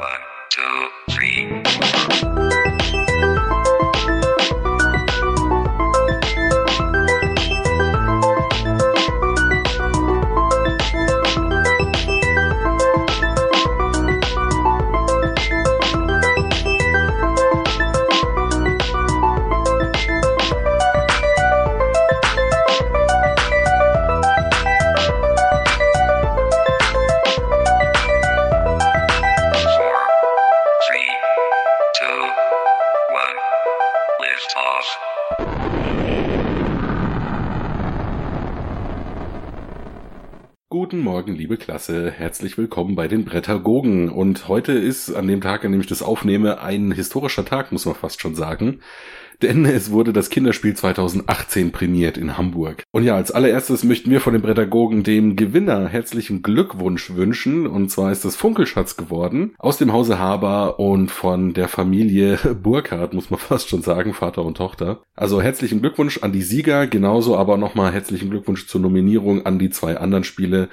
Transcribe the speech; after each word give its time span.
One, 0.00 0.08
two, 0.48 0.88
three. 1.10 1.69
Klasse. 41.80 42.10
Herzlich 42.10 42.58
willkommen 42.58 42.94
bei 42.94 43.08
den 43.08 43.24
Brettergogen. 43.24 44.10
Und 44.10 44.48
heute 44.48 44.72
ist 44.72 45.14
an 45.14 45.26
dem 45.26 45.40
Tag, 45.40 45.64
an 45.64 45.72
dem 45.72 45.80
ich 45.80 45.86
das 45.86 46.02
aufnehme, 46.02 46.60
ein 46.60 46.92
historischer 46.92 47.46
Tag, 47.46 47.72
muss 47.72 47.86
man 47.86 47.94
fast 47.94 48.20
schon 48.20 48.34
sagen. 48.34 48.80
Denn 49.40 49.64
es 49.64 49.90
wurde 49.90 50.12
das 50.12 50.28
Kinderspiel 50.28 50.74
2018 50.74 51.72
prämiert 51.72 52.18
in 52.18 52.36
Hamburg. 52.36 52.82
Und 52.90 53.04
ja, 53.04 53.16
als 53.16 53.30
allererstes 53.30 53.82
möchten 53.84 54.10
wir 54.10 54.20
von 54.20 54.34
den 54.34 54.42
Brettergogen 54.42 55.04
dem 55.04 55.36
Gewinner 55.36 55.88
herzlichen 55.88 56.42
Glückwunsch 56.42 57.14
wünschen. 57.14 57.66
Und 57.66 57.90
zwar 57.90 58.12
ist 58.12 58.26
das 58.26 58.36
Funkelschatz 58.36 58.98
geworden. 58.98 59.54
Aus 59.58 59.78
dem 59.78 59.94
Hause 59.94 60.18
Haber 60.18 60.78
und 60.78 61.10
von 61.10 61.54
der 61.54 61.68
Familie 61.68 62.36
Burkhardt, 62.62 63.14
muss 63.14 63.30
man 63.30 63.40
fast 63.40 63.70
schon 63.70 63.80
sagen, 63.80 64.12
Vater 64.12 64.44
und 64.44 64.58
Tochter. 64.58 65.00
Also 65.16 65.40
herzlichen 65.40 65.80
Glückwunsch 65.80 66.18
an 66.18 66.32
die 66.32 66.42
Sieger, 66.42 66.86
genauso 66.86 67.38
aber 67.38 67.56
nochmal 67.56 67.90
herzlichen 67.90 68.28
Glückwunsch 68.28 68.66
zur 68.66 68.82
Nominierung 68.82 69.46
an 69.46 69.58
die 69.58 69.70
zwei 69.70 69.96
anderen 69.96 70.24
Spiele. 70.24 70.68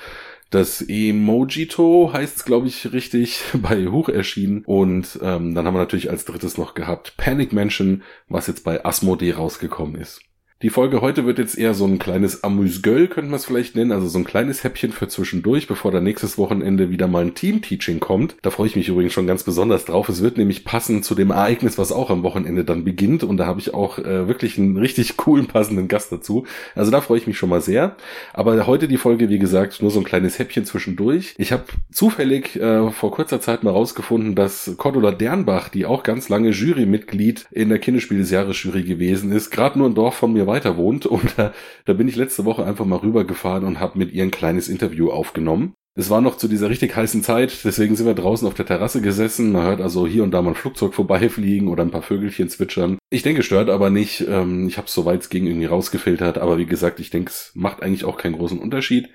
Das 0.49 0.81
Emojito 0.81 2.11
heißt 2.13 2.45
glaube 2.45 2.67
ich, 2.67 2.93
richtig 2.93 3.41
bei 3.61 3.87
Huch 3.87 4.09
erschienen. 4.09 4.63
Und 4.65 5.19
ähm, 5.21 5.53
dann 5.53 5.65
haben 5.65 5.73
wir 5.73 5.79
natürlich 5.79 6.09
als 6.09 6.25
drittes 6.25 6.57
noch 6.57 6.73
gehabt 6.73 7.15
Panic 7.17 7.53
Mansion, 7.53 8.03
was 8.29 8.47
jetzt 8.47 8.63
bei 8.63 8.83
Asmodee 8.85 9.33
rausgekommen 9.33 9.95
ist. 9.95 10.21
Die 10.63 10.71
Folge 10.71 11.01
heute 11.01 11.27
wird 11.27 11.37
jetzt 11.37 11.55
eher 11.55 11.75
so 11.75 11.85
ein 11.85 11.99
kleines 11.99 12.43
Amüsgöl, 12.43 13.07
könnte 13.09 13.29
man 13.29 13.37
es 13.37 13.45
vielleicht 13.45 13.75
nennen, 13.75 13.91
also 13.91 14.07
so 14.07 14.17
ein 14.17 14.23
kleines 14.23 14.63
Häppchen 14.63 14.91
für 14.91 15.07
zwischendurch, 15.07 15.67
bevor 15.67 15.91
dann 15.91 16.03
nächstes 16.03 16.39
Wochenende 16.39 16.89
wieder 16.89 17.07
mal 17.07 17.23
ein 17.23 17.35
Team-Teaching 17.35 17.99
kommt. 17.99 18.37
Da 18.41 18.49
freue 18.49 18.65
ich 18.65 18.75
mich 18.75 18.89
übrigens 18.89 19.13
schon 19.13 19.27
ganz 19.27 19.43
besonders 19.43 19.85
drauf. 19.85 20.09
Es 20.09 20.23
wird 20.23 20.39
nämlich 20.39 20.65
passen 20.65 21.03
zu 21.03 21.13
dem 21.13 21.29
Ereignis, 21.29 21.77
was 21.77 21.91
auch 21.91 22.09
am 22.09 22.23
Wochenende 22.23 22.65
dann 22.65 22.83
beginnt. 22.83 23.23
Und 23.23 23.37
da 23.37 23.45
habe 23.45 23.59
ich 23.59 23.75
auch 23.75 23.99
äh, 23.99 24.27
wirklich 24.27 24.57
einen 24.57 24.77
richtig 24.77 25.15
coolen, 25.15 25.45
passenden 25.45 25.87
Gast 25.87 26.11
dazu. 26.11 26.47
Also 26.73 26.89
da 26.89 27.01
freue 27.01 27.19
ich 27.19 27.27
mich 27.27 27.37
schon 27.37 27.49
mal 27.49 27.61
sehr. 27.61 27.95
Aber 28.33 28.65
heute 28.65 28.87
die 28.87 28.97
Folge, 28.97 29.29
wie 29.29 29.37
gesagt, 29.37 29.83
nur 29.83 29.91
so 29.91 29.99
ein 29.99 30.05
kleines 30.05 30.39
Häppchen 30.39 30.65
zwischendurch. 30.65 31.35
Ich 31.37 31.51
habe 31.51 31.65
zufällig 31.91 32.55
äh, 32.55 32.89
vor 32.89 33.11
kurzer 33.11 33.39
Zeit 33.39 33.63
mal 33.63 33.69
rausgefunden, 33.69 34.33
dass 34.33 34.73
Cordula 34.77 35.11
Dernbach, 35.11 35.69
die 35.69 35.85
auch 35.85 36.01
ganz 36.01 36.29
lange 36.29 36.49
Jurymitglied 36.49 37.45
in 37.51 37.69
der 37.69 37.77
Kinderspiel 37.77 38.17
des 38.17 38.31
Jahres 38.31 38.63
Jury 38.63 38.81
gewesen 38.81 39.31
ist, 39.31 39.51
gerade 39.51 39.77
nur 39.77 39.87
ein 39.87 39.93
Dorf 39.93 40.15
von 40.15 40.33
mir 40.33 40.46
weiter 40.47 40.77
wohnt. 40.77 41.05
Und 41.17 41.37
äh, 41.37 41.51
da 41.85 41.93
bin 41.93 42.07
ich 42.07 42.15
letzte 42.15 42.45
Woche 42.45 42.65
einfach 42.65 42.85
mal 42.85 42.99
rübergefahren 42.99 43.63
und 43.63 43.79
habe 43.79 43.97
mit 43.97 44.11
ihr 44.11 44.23
ein 44.23 44.31
kleines 44.31 44.69
Interview 44.69 45.09
aufgenommen. 45.09 45.73
Es 45.95 46.11
war 46.11 46.21
noch 46.21 46.37
zu 46.37 46.47
dieser 46.47 46.69
richtig 46.69 46.95
heißen 46.95 47.23
Zeit, 47.23 47.63
deswegen 47.63 47.95
sind 47.95 48.05
wir 48.05 48.13
draußen 48.13 48.47
auf 48.47 48.53
der 48.53 48.67
Terrasse 48.67 49.01
gesessen. 49.01 49.51
Man 49.51 49.65
hört 49.65 49.81
also 49.81 50.05
hier 50.05 50.23
und 50.23 50.29
da 50.29 50.43
mal 50.43 50.51
ein 50.51 50.55
Flugzeug 50.55 50.93
vorbeifliegen 50.93 51.69
oder 51.69 51.83
ein 51.83 51.89
paar 51.89 52.03
Vögelchen 52.03 52.49
zwitschern. 52.49 52.99
Ich 53.09 53.23
denke, 53.23 53.41
stört 53.41 53.71
aber 53.71 53.89
nicht. 53.89 54.23
Ähm, 54.27 54.67
ich 54.67 54.77
habe 54.77 54.85
es 54.85 54.93
soweit 54.93 55.21
es 55.21 55.29
ging 55.29 55.47
irgendwie 55.47 55.65
rausgefiltert, 55.65 56.37
aber 56.37 56.59
wie 56.59 56.67
gesagt, 56.67 56.99
ich 56.99 57.09
denke, 57.09 57.31
es 57.31 57.51
macht 57.55 57.81
eigentlich 57.81 58.05
auch 58.05 58.17
keinen 58.17 58.37
großen 58.37 58.59
Unterschied. 58.59 59.09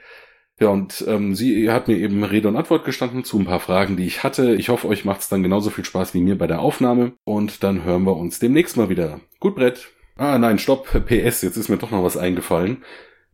Ja, 0.59 0.69
und 0.69 1.05
ähm, 1.07 1.37
sie 1.37 1.71
hat 1.71 1.87
mir 1.87 1.97
eben 1.97 2.25
Rede 2.25 2.49
und 2.49 2.57
Antwort 2.57 2.85
gestanden 2.85 3.23
zu 3.23 3.39
ein 3.39 3.47
paar 3.47 3.61
Fragen, 3.61 3.97
die 3.97 4.07
ich 4.07 4.25
hatte. 4.25 4.55
Ich 4.57 4.69
hoffe, 4.69 4.89
euch 4.89 5.05
macht's 5.05 5.29
dann 5.29 5.45
genauso 5.45 5.71
viel 5.71 5.85
Spaß 5.85 6.15
wie 6.15 6.21
mir 6.21 6.37
bei 6.37 6.49
der 6.49 6.61
Aufnahme. 6.61 7.13
Und 7.25 7.63
dann 7.63 7.85
hören 7.85 8.05
wir 8.05 8.17
uns 8.17 8.41
demnächst 8.41 8.77
mal 8.77 8.89
wieder. 8.89 9.21
Gut, 9.39 9.55
Brett. 9.55 9.93
Ah, 10.23 10.39
nein, 10.39 10.61
stopp. 10.61 10.87
PS, 11.07 11.43
jetzt 11.43 11.57
ist 11.57 11.69
mir 11.69 11.79
doch 11.79 11.91
noch 11.91 12.05
was 12.05 12.17
eingefallen. 12.17 12.85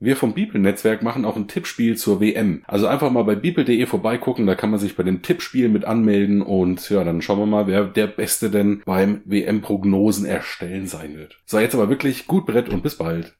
Wir 0.01 0.17
vom 0.17 0.33
Bibel-Netzwerk 0.33 1.03
machen 1.03 1.27
auch 1.27 1.37
ein 1.37 1.47
Tippspiel 1.47 1.99
zur 1.99 2.19
WM. 2.19 2.63
Also 2.67 2.87
einfach 2.87 3.11
mal 3.11 3.25
bei 3.25 3.35
bibel.de 3.35 3.85
vorbeigucken, 3.85 4.47
da 4.47 4.55
kann 4.55 4.71
man 4.71 4.81
sich 4.81 4.97
bei 4.97 5.03
dem 5.03 5.21
Tippspiel 5.21 5.69
mit 5.69 5.85
anmelden 5.85 6.41
und 6.41 6.89
ja, 6.89 7.05
dann 7.05 7.21
schauen 7.21 7.41
wir 7.41 7.47
mal, 7.47 7.67
wer 7.67 7.85
der 7.85 8.07
Beste 8.07 8.49
denn 8.49 8.81
beim 8.87 9.21
WM-Prognosen 9.27 10.25
erstellen 10.25 10.87
sein 10.87 11.15
wird. 11.15 11.39
So, 11.45 11.59
jetzt 11.59 11.75
aber 11.75 11.91
wirklich 11.91 12.27
gut 12.27 12.47
Brett 12.47 12.71
und 12.71 12.83
bis 12.83 12.95
bald. 12.95 13.35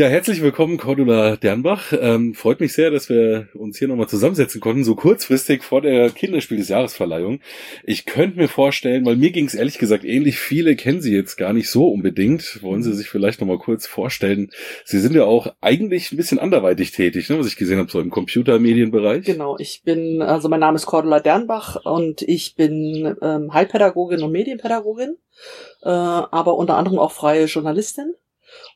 Ja, 0.00 0.06
herzlich 0.06 0.40
willkommen, 0.40 0.78
Cordula 0.78 1.36
Dernbach. 1.36 1.92
Ähm, 1.92 2.32
freut 2.32 2.60
mich 2.60 2.72
sehr, 2.72 2.90
dass 2.90 3.10
wir 3.10 3.48
uns 3.52 3.76
hier 3.76 3.86
nochmal 3.86 4.08
zusammensetzen 4.08 4.58
konnten, 4.58 4.82
so 4.82 4.94
kurzfristig 4.94 5.62
vor 5.62 5.82
der 5.82 6.08
Kinderspiel 6.08 6.56
des 6.56 6.70
Jahresverleihung. 6.70 7.40
Ich 7.84 8.06
könnte 8.06 8.38
mir 8.38 8.48
vorstellen, 8.48 9.04
weil 9.04 9.16
mir 9.16 9.30
ging 9.30 9.44
es 9.44 9.54
ehrlich 9.54 9.76
gesagt 9.76 10.04
ähnlich, 10.04 10.38
viele 10.38 10.74
kennen 10.74 11.02
Sie 11.02 11.14
jetzt 11.14 11.36
gar 11.36 11.52
nicht 11.52 11.68
so 11.68 11.86
unbedingt. 11.86 12.62
Wollen 12.62 12.82
Sie 12.82 12.94
sich 12.94 13.10
vielleicht 13.10 13.42
nochmal 13.42 13.58
kurz 13.58 13.86
vorstellen? 13.86 14.48
Sie 14.86 15.00
sind 15.00 15.14
ja 15.14 15.24
auch 15.24 15.52
eigentlich 15.60 16.12
ein 16.12 16.16
bisschen 16.16 16.38
anderweitig 16.38 16.92
tätig, 16.92 17.28
ne, 17.28 17.38
was 17.38 17.46
ich 17.46 17.56
gesehen 17.56 17.78
habe, 17.78 17.90
so 17.90 18.00
im 18.00 18.08
Computermedienbereich. 18.08 19.26
Genau, 19.26 19.58
ich 19.58 19.82
bin, 19.84 20.22
also 20.22 20.48
mein 20.48 20.60
Name 20.60 20.76
ist 20.76 20.86
Cordula 20.86 21.20
Dernbach 21.20 21.76
und 21.84 22.22
ich 22.22 22.54
bin 22.54 23.16
ähm, 23.20 23.52
Heilpädagogin 23.52 24.22
und 24.22 24.32
Medienpädagogin, 24.32 25.18
äh, 25.82 25.90
aber 25.90 26.56
unter 26.56 26.78
anderem 26.78 26.98
auch 26.98 27.12
freie 27.12 27.44
Journalistin. 27.44 28.14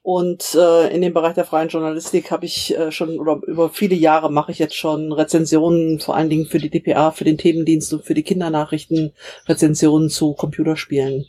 Und 0.03 0.55
äh, 0.55 0.95
in 0.95 1.01
dem 1.03 1.15
Bereich 1.15 1.35
der 1.35 1.45
freien 1.45 1.69
Journalistik 1.69 2.31
habe 2.31 2.45
ich 2.45 2.77
äh, 2.77 2.93
schon, 2.93 3.19
oder 3.19 3.41
über 3.47 3.71
viele 3.71 3.95
Jahre 3.95 4.31
mache 4.31 4.53
ich 4.53 4.59
jetzt 4.59 4.77
schon 4.77 5.13
Rezensionen, 5.13 6.01
vor 6.01 6.15
allen 6.15 6.29
Dingen 6.29 6.47
für 6.47 6.59
die 6.59 6.71
DPA, 6.71 7.11
für 7.11 7.25
den 7.25 7.39
Themendienst 7.39 7.93
und 7.93 8.05
für 8.05 8.15
die 8.15 8.23
Kindernachrichten, 8.23 9.13
Rezensionen 9.47 10.11
zu 10.11 10.35
Computerspielen 10.35 11.27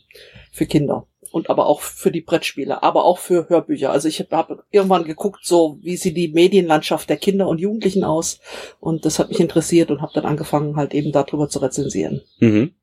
für 0.51 0.65
Kinder. 0.65 1.07
Und 1.31 1.49
aber 1.49 1.67
auch 1.67 1.81
für 1.81 2.11
die 2.11 2.21
Brettspiele, 2.21 2.81
aber 2.81 3.03
auch 3.03 3.17
für 3.17 3.49
Hörbücher. 3.49 3.91
Also 3.91 4.07
ich 4.07 4.19
habe 4.19 4.37
hab 4.37 4.63
irgendwann 4.71 5.03
geguckt, 5.03 5.41
so 5.43 5.77
wie 5.81 5.97
sieht 5.97 6.15
die 6.15 6.29
Medienlandschaft 6.29 7.09
der 7.09 7.17
Kinder 7.17 7.47
und 7.49 7.59
Jugendlichen 7.59 8.05
aus. 8.05 8.39
Und 8.79 9.03
das 9.03 9.19
hat 9.19 9.29
mich 9.29 9.41
interessiert 9.41 9.91
und 9.91 10.01
habe 10.01 10.13
dann 10.13 10.25
angefangen, 10.25 10.77
halt 10.77 10.93
eben 10.93 11.11
darüber 11.11 11.49
zu 11.49 11.59
rezensieren. 11.59 12.21
Mhm. 12.39 12.73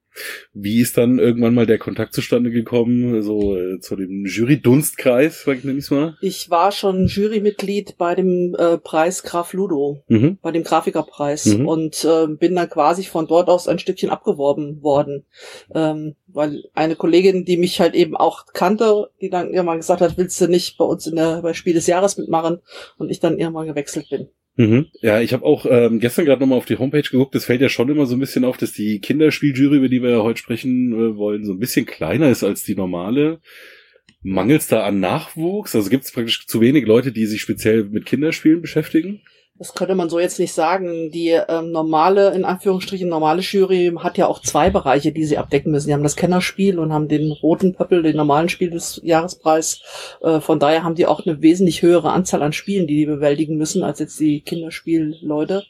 Wie 0.52 0.80
ist 0.80 0.98
dann 0.98 1.18
irgendwann 1.18 1.54
mal 1.54 1.66
der 1.66 1.78
Kontakt 1.78 2.12
zustande 2.14 2.50
gekommen, 2.50 3.22
so 3.22 3.56
äh, 3.56 3.80
zu 3.80 3.96
dem 3.96 4.24
Jury-Dunstkreis, 4.26 5.44
sag 5.44 5.58
ich 5.58 5.64
ich's 5.64 5.90
mal? 5.90 6.16
Ich 6.20 6.50
war 6.50 6.72
schon 6.72 7.06
Jurymitglied 7.06 7.96
bei 7.98 8.14
dem 8.14 8.54
äh, 8.58 8.78
Preis 8.78 9.22
Graf 9.22 9.52
Ludo, 9.52 10.02
Mhm. 10.08 10.38
bei 10.42 10.50
dem 10.50 10.64
Grafikerpreis 10.64 11.46
Mhm. 11.46 11.66
und 11.66 12.04
äh, 12.04 12.26
bin 12.28 12.54
dann 12.54 12.68
quasi 12.68 13.04
von 13.04 13.26
dort 13.26 13.48
aus 13.48 13.68
ein 13.68 13.78
Stückchen 13.78 14.10
abgeworben 14.10 14.82
worden, 14.82 15.24
ähm, 15.74 16.14
weil 16.26 16.64
eine 16.74 16.96
Kollegin, 16.96 17.44
die 17.44 17.56
mich 17.56 17.80
halt 17.80 17.94
eben 17.94 18.16
auch 18.16 18.46
kannte, 18.52 19.10
die 19.20 19.30
dann 19.30 19.52
irgendwann 19.52 19.78
gesagt 19.78 20.00
hat, 20.00 20.16
willst 20.18 20.40
du 20.40 20.48
nicht 20.48 20.76
bei 20.78 20.84
uns 20.84 21.06
in 21.06 21.16
der 21.16 21.42
bei 21.42 21.54
Spiel 21.54 21.74
des 21.74 21.86
Jahres 21.86 22.16
mitmachen 22.18 22.60
und 22.98 23.10
ich 23.10 23.20
dann 23.20 23.38
irgendwann 23.38 23.66
gewechselt 23.66 24.08
bin. 24.10 24.28
Mhm. 24.56 24.86
Ja, 25.00 25.20
ich 25.20 25.32
habe 25.32 25.44
auch 25.44 25.66
ähm, 25.68 25.98
gestern 25.98 26.26
gerade 26.26 26.40
nochmal 26.40 26.58
auf 26.58 26.66
die 26.66 26.76
Homepage 26.78 27.02
geguckt. 27.02 27.34
Es 27.34 27.46
fällt 27.46 27.62
ja 27.62 27.68
schon 27.68 27.88
immer 27.88 28.06
so 28.06 28.16
ein 28.16 28.20
bisschen 28.20 28.44
auf, 28.44 28.58
dass 28.58 28.72
die 28.72 29.00
Kinderspieljury, 29.00 29.76
über 29.76 29.88
die 29.88 30.02
wir 30.02 30.10
ja 30.10 30.22
heute 30.22 30.40
sprechen 30.40 30.92
äh, 30.92 31.16
wollen, 31.16 31.44
so 31.44 31.52
ein 31.52 31.58
bisschen 31.58 31.86
kleiner 31.86 32.28
ist 32.28 32.44
als 32.44 32.62
die 32.62 32.74
normale. 32.74 33.40
Mangels 34.22 34.68
da 34.68 34.84
an 34.84 35.00
Nachwuchs? 35.00 35.74
Also 35.74 35.90
gibt 35.90 36.04
es 36.04 36.12
praktisch 36.12 36.46
zu 36.46 36.60
wenig 36.60 36.86
Leute, 36.86 37.12
die 37.12 37.26
sich 37.26 37.40
speziell 37.40 37.84
mit 37.84 38.06
Kinderspielen 38.06 38.60
beschäftigen? 38.60 39.22
Das 39.62 39.74
könnte 39.74 39.94
man 39.94 40.10
so 40.10 40.18
jetzt 40.18 40.40
nicht 40.40 40.52
sagen. 40.52 41.12
Die 41.12 41.28
ähm, 41.28 41.70
normale, 41.70 42.34
in 42.34 42.44
Anführungsstrichen 42.44 43.08
normale 43.08 43.42
Jury 43.42 43.92
hat 43.96 44.18
ja 44.18 44.26
auch 44.26 44.42
zwei 44.42 44.70
Bereiche, 44.70 45.12
die 45.12 45.24
sie 45.24 45.38
abdecken 45.38 45.70
müssen. 45.70 45.86
Die 45.86 45.94
haben 45.94 46.02
das 46.02 46.16
Kennerspiel 46.16 46.80
und 46.80 46.92
haben 46.92 47.06
den 47.06 47.30
roten 47.30 47.72
Pöppel, 47.72 48.02
den 48.02 48.16
normalen 48.16 48.48
Spiel 48.48 48.70
des 48.70 49.00
Jahrespreis. 49.04 49.80
Äh, 50.20 50.40
von 50.40 50.58
daher 50.58 50.82
haben 50.82 50.96
die 50.96 51.06
auch 51.06 51.24
eine 51.24 51.42
wesentlich 51.42 51.82
höhere 51.82 52.10
Anzahl 52.10 52.42
an 52.42 52.52
Spielen, 52.52 52.88
die 52.88 52.96
die 52.96 53.06
bewältigen 53.06 53.56
müssen, 53.56 53.84
als 53.84 54.00
jetzt 54.00 54.18
die 54.18 54.40
Kinderspielleute. 54.40 55.62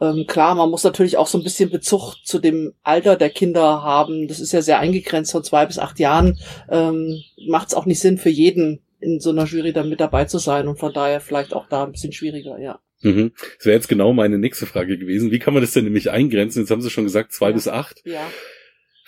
Ähm, 0.00 0.26
klar, 0.28 0.54
man 0.54 0.70
muss 0.70 0.84
natürlich 0.84 1.16
auch 1.16 1.26
so 1.26 1.36
ein 1.36 1.42
bisschen 1.42 1.68
Bezug 1.68 2.14
zu 2.22 2.38
dem 2.38 2.74
Alter 2.84 3.16
der 3.16 3.30
Kinder 3.30 3.82
haben. 3.82 4.28
Das 4.28 4.38
ist 4.38 4.52
ja 4.52 4.62
sehr 4.62 4.78
eingegrenzt 4.78 5.32
von 5.32 5.42
zwei 5.42 5.66
bis 5.66 5.80
acht 5.80 5.98
Jahren. 5.98 6.38
Ähm, 6.70 7.24
Macht 7.48 7.66
es 7.66 7.74
auch 7.74 7.86
nicht 7.86 7.98
Sinn 7.98 8.18
für 8.18 8.30
jeden 8.30 8.82
in 9.00 9.18
so 9.18 9.30
einer 9.30 9.46
Jury 9.46 9.72
dann 9.72 9.88
mit 9.88 9.98
dabei 9.98 10.26
zu 10.26 10.38
sein 10.38 10.68
und 10.68 10.78
von 10.78 10.92
daher 10.92 11.20
vielleicht 11.20 11.54
auch 11.54 11.66
da 11.68 11.82
ein 11.82 11.90
bisschen 11.90 12.12
schwieriger, 12.12 12.60
ja. 12.60 12.78
Mhm. 13.02 13.32
Das 13.58 13.66
wäre 13.66 13.76
jetzt 13.76 13.88
genau 13.88 14.12
meine 14.12 14.38
nächste 14.38 14.66
Frage 14.66 14.96
gewesen. 14.98 15.30
Wie 15.30 15.38
kann 15.38 15.54
man 15.54 15.62
das 15.62 15.72
denn 15.72 15.84
nämlich 15.84 16.10
eingrenzen? 16.10 16.60
Jetzt 16.62 16.70
haben 16.70 16.80
Sie 16.82 16.90
schon 16.90 17.04
gesagt, 17.04 17.32
zwei 17.32 17.48
Ja. 17.50 17.54
bis 17.54 17.68
acht. 17.68 18.00
Ja. 18.04 18.30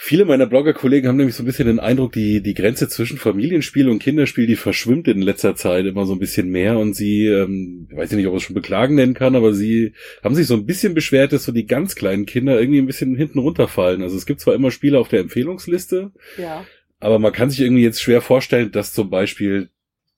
Viele 0.01 0.25
meiner 0.27 0.47
Blogger-Kollegen 0.47 1.09
haben 1.09 1.17
nämlich 1.17 1.35
so 1.35 1.43
ein 1.43 1.47
bisschen 1.47 1.67
den 1.67 1.81
Eindruck, 1.81 2.13
die, 2.13 2.41
die 2.41 2.55
Grenze 2.55 2.89
zwischen 2.89 3.19
Familienspiel 3.19 3.89
und 3.89 3.99
Kinderspiel, 3.99 4.47
die 4.47 4.55
verschwimmt 4.55 5.09
in 5.09 5.21
letzter 5.21 5.57
Zeit 5.57 5.87
immer 5.87 6.07
so 6.07 6.13
ein 6.13 6.21
bisschen 6.21 6.51
mehr 6.51 6.79
und 6.79 6.95
sie, 6.95 7.27
ähm, 7.27 7.89
ich 7.91 7.97
weiß 7.97 8.13
nicht, 8.13 8.25
ob 8.27 8.33
man 8.33 8.37
es 8.37 8.45
schon 8.45 8.55
beklagen 8.55 8.95
nennen 8.95 9.15
kann, 9.15 9.35
aber 9.35 9.53
sie 9.53 9.95
haben 10.23 10.37
sich 10.37 10.47
so 10.47 10.55
ein 10.55 10.67
bisschen 10.67 10.95
beschwert, 10.95 11.33
dass 11.33 11.43
so 11.45 11.51
die 11.51 11.67
ganz 11.67 11.97
kleinen 11.97 12.27
Kinder 12.27 12.61
irgendwie 12.61 12.79
ein 12.79 12.87
bisschen 12.87 13.17
hinten 13.17 13.41
runterfallen. 13.41 14.03
Also 14.03 14.17
es 14.17 14.25
gibt 14.25 14.39
zwar 14.39 14.55
immer 14.55 14.71
Spiele 14.71 15.01
auf 15.01 15.09
der 15.09 15.19
Empfehlungsliste, 15.19 16.13
Ja. 16.37 16.65
aber 17.01 17.19
man 17.19 17.33
kann 17.33 17.51
sich 17.51 17.61
irgendwie 17.61 17.83
jetzt 17.83 18.01
schwer 18.01 18.21
vorstellen, 18.21 18.71
dass 18.71 18.93
zum 18.95 19.11
Beispiel, 19.11 19.69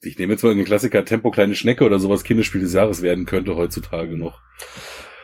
ich 0.02 0.18
nehme 0.18 0.32
jetzt 0.32 0.42
mal 0.42 0.50
irgendeinen 0.50 0.66
Klassiker, 0.66 1.04
Tempo 1.04 1.30
Kleine 1.30 1.54
Schnecke 1.54 1.84
oder 1.84 1.98
sowas 1.98 2.24
Kinderspiel 2.24 2.62
des 2.62 2.72
Jahres 2.72 3.02
werden 3.02 3.26
könnte 3.26 3.56
heutzutage 3.56 4.16
noch. 4.16 4.40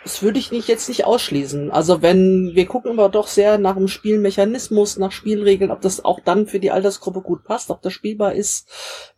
Das 0.04 0.22
würde 0.22 0.38
ich 0.38 0.52
nicht 0.52 0.68
jetzt 0.68 0.88
nicht 0.88 1.04
ausschließen. 1.04 1.72
Also 1.72 2.00
wenn, 2.00 2.52
wir 2.54 2.66
gucken 2.66 2.92
aber 2.92 3.08
doch 3.08 3.26
sehr 3.26 3.58
nach 3.58 3.74
dem 3.74 3.88
Spielmechanismus, 3.88 4.98
nach 4.98 5.10
Spielregeln, 5.10 5.72
ob 5.72 5.80
das 5.80 6.04
auch 6.04 6.20
dann 6.20 6.46
für 6.46 6.60
die 6.60 6.70
Altersgruppe 6.70 7.22
gut 7.22 7.42
passt, 7.42 7.70
ob 7.70 7.82
das 7.82 7.92
spielbar 7.92 8.34
ist. 8.34 8.68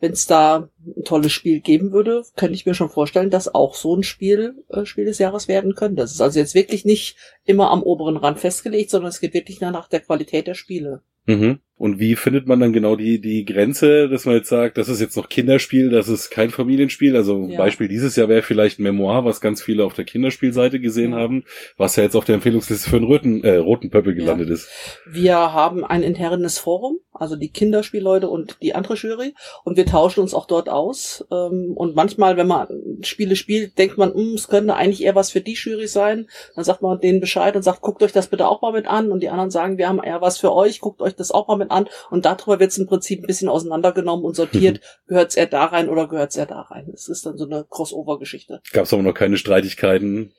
Wenn 0.01 0.13
es 0.13 0.27
da 0.27 0.71
ein 0.97 1.05
tolles 1.05 1.33
Spiel 1.33 1.61
geben 1.61 1.93
würde, 1.93 2.23
könnte 2.37 2.55
ich 2.55 2.65
mir 2.65 2.73
schon 2.73 2.89
vorstellen, 2.89 3.29
dass 3.29 3.55
auch 3.55 3.75
so 3.75 3.95
ein 3.95 4.03
Spiel 4.03 4.65
äh, 4.71 4.87
Spiel 4.87 5.05
des 5.05 5.19
Jahres 5.19 5.47
werden 5.47 5.75
könnte. 5.75 5.97
Das 5.97 6.13
ist 6.13 6.23
also 6.23 6.39
jetzt 6.39 6.55
wirklich 6.55 6.87
nicht 6.87 7.17
immer 7.45 7.71
am 7.71 7.83
oberen 7.83 8.17
Rand 8.17 8.39
festgelegt, 8.39 8.89
sondern 8.89 9.11
es 9.11 9.21
geht 9.21 9.35
wirklich 9.35 9.61
nach 9.61 9.89
der 9.89 10.01
Qualität 10.01 10.47
der 10.47 10.55
Spiele. 10.55 11.03
Mhm. 11.27 11.61
Und 11.79 12.01
wie 12.01 12.17
findet 12.17 12.47
man 12.47 12.59
dann 12.61 12.73
genau 12.73 12.97
die, 12.97 13.21
die 13.21 13.45
Grenze, 13.45 14.09
dass 14.09 14.25
man 14.25 14.35
jetzt 14.35 14.49
sagt, 14.49 14.77
das 14.79 14.89
ist 14.89 15.01
jetzt 15.01 15.17
noch 15.17 15.29
Kinderspiel, 15.29 15.91
das 15.91 16.09
ist 16.09 16.31
kein 16.31 16.51
Familienspiel? 16.51 17.15
Also 17.17 17.37
ein 17.45 17.51
Ja. 17.51 17.59
Beispiel 17.59 17.87
dieses 17.89 18.17
Jahr 18.17 18.29
wäre 18.29 18.43
vielleicht 18.43 18.81
Memoir, 18.81 19.25
was 19.25 19.41
ganz 19.41 19.63
viele 19.63 19.85
auf 19.85 19.95
der 19.95 20.05
Kinderspielseite 20.05 20.81
gesehen 20.81 21.13
Ja. 21.13 21.19
haben, 21.19 21.45
was 21.77 21.95
ja 21.97 22.03
jetzt 22.03 22.17
auf 22.17 22.25
der 22.25 22.35
Empfehlungsliste 22.35 22.91
für 22.91 22.97
einen 22.97 23.05
roten, 23.07 23.45
äh, 23.45 23.57
roten 23.57 23.91
Pöppel 23.91 24.13
Ja. 24.15 24.19
gelandet 24.25 24.51
ist. 24.51 24.69
Wir 25.09 25.37
haben 25.37 25.85
ein 25.85 26.03
internes 26.03 26.59
Forum, 26.59 26.99
also 27.13 27.37
die 27.37 27.51
Kinderspielleute 27.51 28.29
und 28.29 28.57
die 28.61 28.75
andere 28.75 28.95
Jury, 28.95 29.35
und 29.65 29.77
wir 29.77 29.87
tauschen 29.87 30.21
uns 30.21 30.35
auch 30.35 30.47
dort 30.47 30.69
aus. 30.69 31.25
Ähm, 31.31 31.75
Und 31.77 31.95
manchmal, 31.95 32.37
wenn 32.37 32.49
man 32.49 32.67
Spiele 33.03 33.37
spielt, 33.37 33.79
denkt 33.79 33.99
man, 33.99 34.13
"Hm, 34.13 34.35
es 34.35 34.49
könnte 34.49 34.75
eigentlich 34.75 35.05
eher 35.05 35.15
was 35.15 35.31
für 35.31 35.41
die 35.41 35.55
Jury 35.55 35.87
sein. 35.87 36.27
Dann 36.57 36.65
sagt 36.65 36.83
man 36.83 36.99
denen 37.01 37.21
Bescheid 37.21 37.55
und 37.55 37.63
sagt, 37.63 37.83
guckt 37.83 38.03
euch 38.03 38.13
das 38.13 38.27
bitte 38.27 38.49
auch 38.49 38.63
mal 38.63 38.73
mit 38.73 38.87
an. 38.89 39.13
Und 39.13 39.23
die 39.23 39.29
anderen 39.29 39.51
sagen, 39.51 39.79
wir 39.79 39.89
haben 39.89 40.03
eher 40.03 40.21
was 40.21 40.39
für 40.39 40.53
euch, 40.53 40.81
guckt 40.81 41.01
euch 41.03 41.15
das 41.15 41.31
auch 41.31 41.47
mal 41.47 41.57
mit 41.57 41.68
an. 41.71 41.89
Und 42.11 42.25
darüber 42.25 42.61
wird 42.61 42.71
es 42.71 42.79
im 42.79 42.87
Prinzip 42.87 43.23
ein 43.23 43.27
bisschen 43.27 43.49
auseinandergenommen 43.49 44.25
und 44.25 44.37
sortiert, 44.37 44.81
gehört 45.07 45.31
es 45.31 45.37
eher 45.37 45.47
da 45.47 45.65
rein 45.65 45.89
oder 45.89 46.09
gehört 46.09 46.31
es 46.31 46.37
eher 46.37 46.47
da 46.47 46.61
rein. 46.61 46.91
Es 46.93 47.09
ist 47.09 47.27
dann 47.27 47.39
so 47.39 47.45
eine 47.45 47.65
Crossover-Geschichte. 47.69 48.61
Gab 48.73 48.85
es 48.85 48.93
aber 48.93 49.03
noch 49.03 49.15
keine 49.15 49.37
Streitigkeiten. 49.37 50.33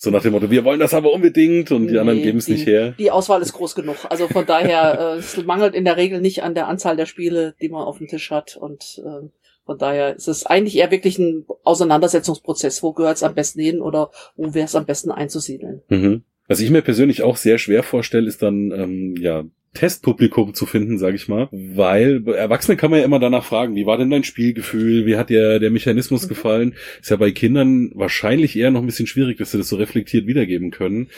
So 0.00 0.10
nach 0.10 0.22
dem 0.22 0.32
Motto, 0.32 0.48
wir 0.48 0.64
wollen 0.64 0.78
das 0.78 0.94
aber 0.94 1.12
unbedingt 1.12 1.72
und 1.72 1.88
die 1.88 1.94
Nee, 1.94 1.98
anderen 1.98 2.22
geben 2.22 2.38
es 2.38 2.46
nicht 2.46 2.66
her. 2.66 2.94
Die 3.00 3.10
Auswahl 3.10 3.42
ist 3.42 3.52
groß 3.52 3.74
genug. 3.74 3.96
Also 4.08 4.28
von 4.28 4.46
daher, 4.46 5.14
äh, 5.16 5.18
es 5.18 5.36
mangelt 5.44 5.74
in 5.74 5.84
der 5.84 5.96
Regel 5.96 6.20
nicht 6.20 6.44
an 6.44 6.54
der 6.54 6.68
Anzahl 6.68 6.96
der 6.96 7.06
Spiele, 7.06 7.56
die 7.60 7.68
man 7.68 7.82
auf 7.82 7.98
dem 7.98 8.06
Tisch 8.06 8.30
hat. 8.30 8.56
Und 8.56 9.02
äh, 9.04 9.28
von 9.66 9.76
daher 9.76 10.14
ist 10.14 10.28
es 10.28 10.46
eigentlich 10.46 10.76
eher 10.76 10.92
wirklich 10.92 11.18
ein 11.18 11.46
Auseinandersetzungsprozess. 11.64 12.80
Wo 12.84 12.92
gehört 12.92 13.16
es 13.16 13.24
am 13.24 13.34
besten 13.34 13.60
hin 13.60 13.80
oder 13.80 14.12
wo 14.36 14.54
wäre 14.54 14.66
es 14.66 14.76
am 14.76 14.86
besten 14.86 15.10
einzusiedeln? 15.10 15.82
Mhm. 15.88 16.22
Was 16.46 16.60
ich 16.60 16.70
mir 16.70 16.82
persönlich 16.82 17.22
auch 17.22 17.36
sehr 17.36 17.58
schwer 17.58 17.82
vorstelle, 17.82 18.28
ist 18.28 18.40
dann, 18.40 18.70
ähm, 18.70 19.16
ja, 19.20 19.44
Testpublikum 19.74 20.54
zu 20.54 20.66
finden, 20.66 20.98
sage 20.98 21.16
ich 21.16 21.28
mal, 21.28 21.48
weil 21.50 22.26
Erwachsene 22.28 22.76
kann 22.76 22.90
man 22.90 23.00
ja 23.00 23.04
immer 23.04 23.18
danach 23.18 23.44
fragen, 23.44 23.74
wie 23.74 23.86
war 23.86 23.98
denn 23.98 24.10
dein 24.10 24.24
Spielgefühl, 24.24 25.06
wie 25.06 25.16
hat 25.16 25.30
dir 25.30 25.58
der 25.58 25.70
Mechanismus 25.70 26.24
Mhm. 26.24 26.28
gefallen? 26.28 26.74
Ist 27.00 27.10
ja 27.10 27.16
bei 27.16 27.30
Kindern 27.30 27.90
wahrscheinlich 27.94 28.56
eher 28.56 28.70
noch 28.70 28.80
ein 28.80 28.86
bisschen 28.86 29.06
schwierig, 29.06 29.38
dass 29.38 29.50
sie 29.50 29.58
das 29.58 29.68
so 29.68 29.76
reflektiert 29.76 30.26
wiedergeben 30.26 30.70
können. 30.70 31.08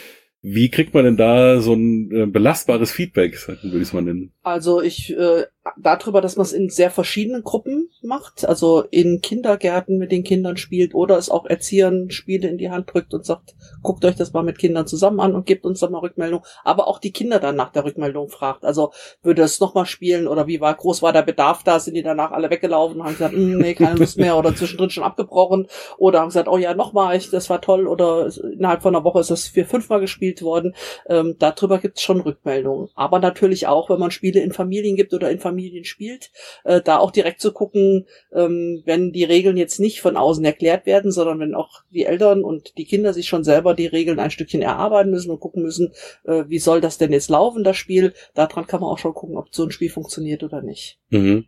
Wie 0.43 0.71
kriegt 0.71 0.95
man 0.95 1.05
denn 1.05 1.19
da 1.19 1.61
so 1.61 1.75
ein 1.75 2.11
äh, 2.13 2.27
belastbares 2.27 2.91
Feedback, 2.91 3.37
würde 3.47 3.77
ich 3.77 3.83
es 3.83 3.93
mal 3.93 4.01
nennen? 4.01 4.33
Also 4.43 4.81
ich 4.81 5.15
äh, 5.15 5.45
darüber, 5.77 6.23
dass 6.23 6.37
man 6.37 6.47
es 6.47 6.55
in 6.55 6.71
sehr 6.71 6.91
verschiedenen 6.91 7.43
Gruppen 7.43 7.90
macht, 8.03 8.45
also 8.45 8.83
in 8.91 9.21
Kindergärten 9.21 9.99
mit 9.99 10.13
den 10.13 10.25
Kindern 10.25 10.57
spielt 10.57 10.95
oder 10.95 11.19
es 11.19 11.31
auch 11.31 11.47
Erziehern 11.47 12.11
Spiele 12.11 12.49
in 12.49 12.59
die 12.59 12.71
Hand 12.71 12.93
drückt 12.93 13.15
und 13.15 13.25
sagt, 13.25 13.55
guckt 13.83 14.05
euch 14.05 14.17
das 14.17 14.33
mal 14.33 14.43
mit 14.43 14.59
Kindern 14.59 14.87
zusammen 14.87 15.21
an 15.21 15.35
und 15.35 15.47
gebt 15.47 15.65
uns 15.65 15.81
dann 15.81 15.93
mal 15.93 15.99
Rückmeldung. 15.99 16.45
Aber 16.65 16.89
auch 16.89 16.99
die 16.99 17.13
Kinder 17.13 17.39
dann 17.39 17.57
nach 17.57 17.73
der 17.73 17.85
Rückmeldung 17.85 18.29
fragt. 18.29 18.65
Also 18.65 18.93
würde 19.23 19.43
es 19.43 19.61
nochmal 19.61 19.87
spielen 19.87 20.29
oder 20.29 20.47
wie 20.47 20.61
war 20.61 20.75
groß 20.75 21.03
war 21.03 21.13
der 21.13 21.23
Bedarf 21.23 21.63
da? 21.63 21.79
Sind 21.81 21.95
die 21.95 22.03
danach 22.03 22.33
alle 22.33 22.51
weggelaufen 22.51 23.01
und 23.01 23.07
haben 23.07 23.13
gesagt, 23.13 23.37
"Mm, 23.37 23.59
nee, 23.59 23.75
keine 23.75 23.99
Lust 23.99 24.19
mehr 24.19 24.37
oder 24.37 24.55
zwischendrin 24.55 24.91
schon 24.91 25.05
abgebrochen 25.05 25.67
oder 25.99 26.21
haben 26.21 26.29
gesagt, 26.29 26.49
oh 26.49 26.59
ja, 26.59 26.75
nochmal, 26.75 27.21
das 27.31 27.51
war 27.51 27.61
toll 27.61 27.87
oder 27.87 28.31
innerhalb 28.53 28.83
von 28.83 28.95
einer 28.95 29.05
Woche 29.05 29.21
ist 29.21 29.31
das 29.31 29.47
vier, 29.47 29.67
fünfmal 29.67 30.01
gespielt 30.01 30.43
worden. 30.43 30.75
Ähm, 31.09 31.37
darüber 31.39 31.79
gibt 31.79 31.99
es 31.99 32.03
schon 32.03 32.21
Rückmeldungen. 32.21 32.89
Aber 32.95 33.19
natürlich 33.19 33.67
auch, 33.67 33.91
wenn 33.91 33.99
man 33.99 34.11
Spiele 34.11 34.41
in 34.41 34.53
Familien 34.53 34.97
gibt 34.97 35.13
oder 35.15 35.31
in 35.31 35.39
Familien 35.39 35.85
spielt, 35.85 36.31
äh, 36.65 36.81
da 36.81 36.99
auch 36.99 37.11
direkt 37.11 37.41
zu 37.41 37.53
gucken, 37.53 37.90
ähm, 38.33 38.83
wenn 38.85 39.13
die 39.13 39.25
Regeln 39.25 39.57
jetzt 39.57 39.81
nicht 39.81 40.01
von 40.01 40.17
außen 40.17 40.45
erklärt 40.45 40.87
werden, 40.87 41.13
sondern 41.13 41.39
wenn 41.41 41.55
auch 41.55 41.83
die 41.91 42.05
Eltern 42.05 42.45
und 42.45 42.77
die 42.79 42.85
Kinder 42.85 43.13
sich 43.13 43.29
schon 43.29 43.45
selber 43.45 43.75
die 43.75 43.87
Regeln 43.87 44.19
ein 44.19 44.31
Stückchen 44.31 44.63
erarbeiten 44.63 45.11
müssen 45.11 45.31
und 45.31 45.41
gucken 45.41 45.63
müssen, 45.63 45.93
äh, 46.25 46.45
wie 46.49 46.59
soll 46.59 46.81
das 46.81 46.99
denn 46.99 47.13
jetzt 47.13 47.31
laufen, 47.31 47.65
das 47.65 47.77
Spiel. 47.77 48.15
Daran 48.35 48.67
kann 48.67 48.81
man 48.81 48.91
auch 48.91 48.99
schon 48.99 49.15
gucken, 49.15 49.37
ob 49.37 49.55
so 49.55 49.65
ein 49.65 49.71
Spiel 49.71 49.91
funktioniert 49.91 50.43
oder 50.43 50.63
nicht. 50.63 50.99
Mhm. 51.11 51.47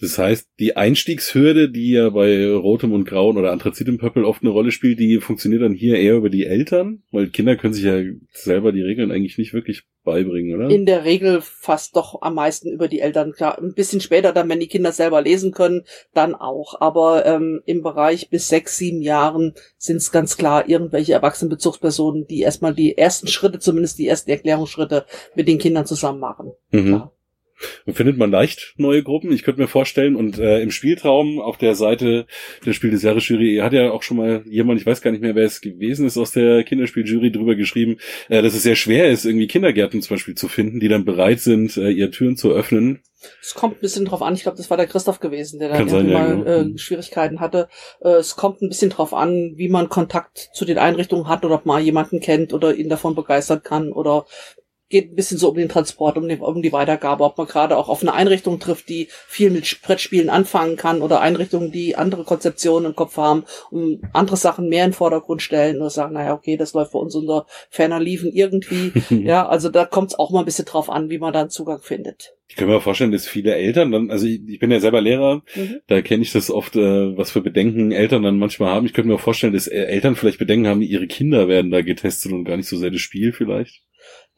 Das 0.00 0.18
heißt, 0.18 0.48
die 0.58 0.76
Einstiegshürde, 0.76 1.70
die 1.70 1.92
ja 1.92 2.10
bei 2.10 2.50
Rotem 2.50 2.92
und 2.92 3.04
Grauen 3.04 3.36
oder 3.36 3.52
Anthrazit 3.52 3.88
im 3.88 3.98
Pöppel 3.98 4.24
oft 4.24 4.42
eine 4.42 4.50
Rolle 4.50 4.72
spielt, 4.72 4.98
die 4.98 5.20
funktioniert 5.20 5.62
dann 5.62 5.74
hier 5.74 5.96
eher 5.96 6.16
über 6.16 6.30
die 6.30 6.46
Eltern, 6.46 7.02
weil 7.10 7.28
Kinder 7.28 7.56
können 7.56 7.74
sich 7.74 7.84
ja 7.84 8.00
selber 8.32 8.72
die 8.72 8.82
Regeln 8.82 9.10
eigentlich 9.10 9.38
nicht 9.38 9.52
wirklich 9.52 9.84
beibringen, 10.02 10.54
oder? 10.54 10.70
In 10.70 10.86
der 10.86 11.04
Regel 11.04 11.40
fast 11.42 11.96
doch 11.96 12.22
am 12.22 12.34
meisten 12.34 12.70
über 12.70 12.88
die 12.88 13.00
Eltern. 13.00 13.32
Klar, 13.32 13.58
ein 13.58 13.74
bisschen 13.74 14.00
später 14.00 14.32
dann, 14.32 14.48
wenn 14.48 14.60
die 14.60 14.68
Kinder 14.68 14.92
selber 14.92 15.20
lesen 15.20 15.52
können, 15.52 15.82
dann 16.14 16.34
auch. 16.34 16.80
Aber 16.80 17.26
ähm, 17.26 17.60
im 17.66 17.82
Bereich 17.82 18.30
bis 18.30 18.48
sechs, 18.48 18.78
sieben 18.78 19.02
Jahren 19.02 19.54
sind 19.76 19.96
es 19.96 20.10
ganz 20.10 20.36
klar 20.36 20.68
irgendwelche 20.68 21.12
Erwachsenenbezugspersonen, 21.12 22.26
die 22.26 22.40
erstmal 22.40 22.74
die 22.74 22.96
ersten 22.96 23.26
Schritte, 23.26 23.58
zumindest 23.58 23.98
die 23.98 24.08
ersten 24.08 24.30
Erklärungsschritte 24.30 25.04
mit 25.34 25.48
den 25.48 25.58
Kindern 25.58 25.86
zusammen 25.86 26.20
machen. 26.20 26.52
Mhm. 26.70 26.92
Ja. 26.92 27.12
Und 27.86 27.94
findet 27.94 28.16
man 28.16 28.30
leicht 28.30 28.74
neue 28.76 29.02
Gruppen? 29.02 29.32
Ich 29.32 29.42
könnte 29.42 29.60
mir 29.60 29.68
vorstellen, 29.68 30.16
und 30.16 30.38
äh, 30.38 30.60
im 30.60 30.70
Spieltraum 30.70 31.40
auf 31.40 31.58
der 31.58 31.74
Seite 31.74 32.26
der 32.64 32.72
Spiel 32.72 32.90
des 32.90 33.02
Jahres 33.02 33.28
Jury 33.28 33.60
hat 33.62 33.72
ja 33.72 33.90
auch 33.90 34.02
schon 34.02 34.16
mal 34.16 34.42
jemand, 34.46 34.80
ich 34.80 34.86
weiß 34.86 35.02
gar 35.02 35.10
nicht 35.10 35.22
mehr, 35.22 35.34
wer 35.34 35.44
es 35.44 35.60
gewesen 35.60 36.06
ist, 36.06 36.18
aus 36.18 36.32
der 36.32 36.64
Kinderspieljury 36.64 37.30
drüber 37.30 37.54
geschrieben, 37.54 37.98
äh, 38.28 38.42
dass 38.42 38.54
es 38.54 38.62
sehr 38.62 38.76
schwer 38.76 39.10
ist, 39.10 39.24
irgendwie 39.24 39.46
Kindergärten 39.46 40.02
zum 40.02 40.16
Beispiel 40.16 40.34
zu 40.34 40.48
finden, 40.48 40.80
die 40.80 40.88
dann 40.88 41.04
bereit 41.04 41.40
sind, 41.40 41.76
äh, 41.76 41.90
ihre 41.90 42.10
Türen 42.10 42.36
zu 42.36 42.50
öffnen. 42.50 43.00
Es 43.42 43.54
kommt 43.54 43.76
ein 43.76 43.80
bisschen 43.80 44.06
drauf 44.06 44.22
an. 44.22 44.34
Ich 44.34 44.42
glaube, 44.42 44.56
das 44.56 44.70
war 44.70 44.76
der 44.76 44.86
Christoph 44.86 45.20
gewesen, 45.20 45.58
der 45.58 45.68
da 45.68 45.76
Kann 45.76 45.88
sein, 45.88 46.08
irgendwie 46.08 46.12
ja, 46.12 46.18
mal 46.20 46.36
genau. 46.36 46.74
äh, 46.74 46.78
Schwierigkeiten 46.78 47.40
hatte. 47.40 47.68
Äh, 48.00 48.12
es 48.12 48.36
kommt 48.36 48.62
ein 48.62 48.68
bisschen 48.68 48.90
drauf 48.90 49.12
an, 49.12 49.52
wie 49.56 49.68
man 49.68 49.88
Kontakt 49.88 50.50
zu 50.54 50.64
den 50.64 50.78
Einrichtungen 50.78 51.28
hat 51.28 51.44
oder 51.44 51.56
ob 51.56 51.66
man 51.66 51.84
jemanden 51.84 52.20
kennt 52.20 52.54
oder 52.54 52.74
ihn 52.74 52.88
davon 52.88 53.14
begeistern 53.14 53.62
kann 53.62 53.92
oder 53.92 54.24
geht 54.90 55.12
ein 55.12 55.14
bisschen 55.16 55.38
so 55.38 55.48
um 55.48 55.56
den 55.56 55.68
Transport, 55.68 56.18
um, 56.18 56.28
den, 56.28 56.40
um 56.40 56.60
die 56.60 56.72
Weitergabe, 56.72 57.24
ob 57.24 57.38
man 57.38 57.46
gerade 57.46 57.76
auch 57.76 57.88
auf 57.88 58.02
eine 58.02 58.12
Einrichtung 58.12 58.58
trifft, 58.58 58.88
die 58.88 59.08
viel 59.26 59.50
mit 59.50 59.80
Brettspielen 59.82 60.28
anfangen 60.28 60.76
kann 60.76 61.00
oder 61.00 61.20
Einrichtungen, 61.20 61.70
die 61.70 61.96
andere 61.96 62.24
Konzeptionen 62.24 62.90
im 62.90 62.96
Kopf 62.96 63.16
haben 63.16 63.44
und 63.70 64.02
andere 64.12 64.36
Sachen 64.36 64.68
mehr 64.68 64.84
in 64.84 64.90
den 64.90 64.96
Vordergrund 64.96 65.42
stellen 65.42 65.76
oder 65.76 65.90
sagen, 65.90 66.14
naja, 66.14 66.34
okay, 66.34 66.56
das 66.56 66.74
läuft 66.74 66.92
bei 66.92 66.98
uns 66.98 67.14
unter 67.14 67.46
ferner 67.70 68.00
Liefen 68.00 68.32
irgendwie. 68.32 68.92
ja, 69.10 69.48
also 69.48 69.68
da 69.68 69.84
kommt 69.84 70.10
es 70.10 70.18
auch 70.18 70.30
mal 70.30 70.40
ein 70.40 70.44
bisschen 70.44 70.64
drauf 70.64 70.90
an, 70.90 71.08
wie 71.08 71.18
man 71.18 71.32
da 71.32 71.42
einen 71.42 71.50
Zugang 71.50 71.80
findet. 71.80 72.34
Ich 72.48 72.56
kann 72.56 72.66
mir 72.66 72.80
vorstellen, 72.80 73.12
dass 73.12 73.28
viele 73.28 73.54
Eltern 73.54 73.92
dann, 73.92 74.10
also 74.10 74.26
ich, 74.26 74.40
ich 74.48 74.58
bin 74.58 74.72
ja 74.72 74.80
selber 74.80 75.00
Lehrer, 75.00 75.42
Mhm. 75.54 75.80
da 75.86 76.02
kenne 76.02 76.22
ich 76.22 76.32
das 76.32 76.50
oft, 76.50 76.74
äh, 76.74 77.16
was 77.16 77.30
für 77.30 77.40
Bedenken 77.40 77.92
Eltern 77.92 78.24
dann 78.24 78.38
manchmal 78.38 78.70
haben. 78.70 78.86
Ich 78.86 78.92
könnte 78.92 79.08
mir 79.08 79.14
auch 79.14 79.20
vorstellen, 79.20 79.52
dass 79.52 79.68
äh, 79.68 79.84
Eltern 79.84 80.16
vielleicht 80.16 80.38
Bedenken 80.38 80.66
haben, 80.66 80.82
ihre 80.82 81.06
Kinder 81.06 81.46
werden 81.46 81.70
da 81.70 81.82
getestet 81.82 82.32
und 82.32 82.44
gar 82.44 82.56
nicht 82.56 82.68
so 82.68 82.76
sehr 82.76 82.90
das 82.90 83.00
Spiel 83.00 83.32
vielleicht. 83.32 83.82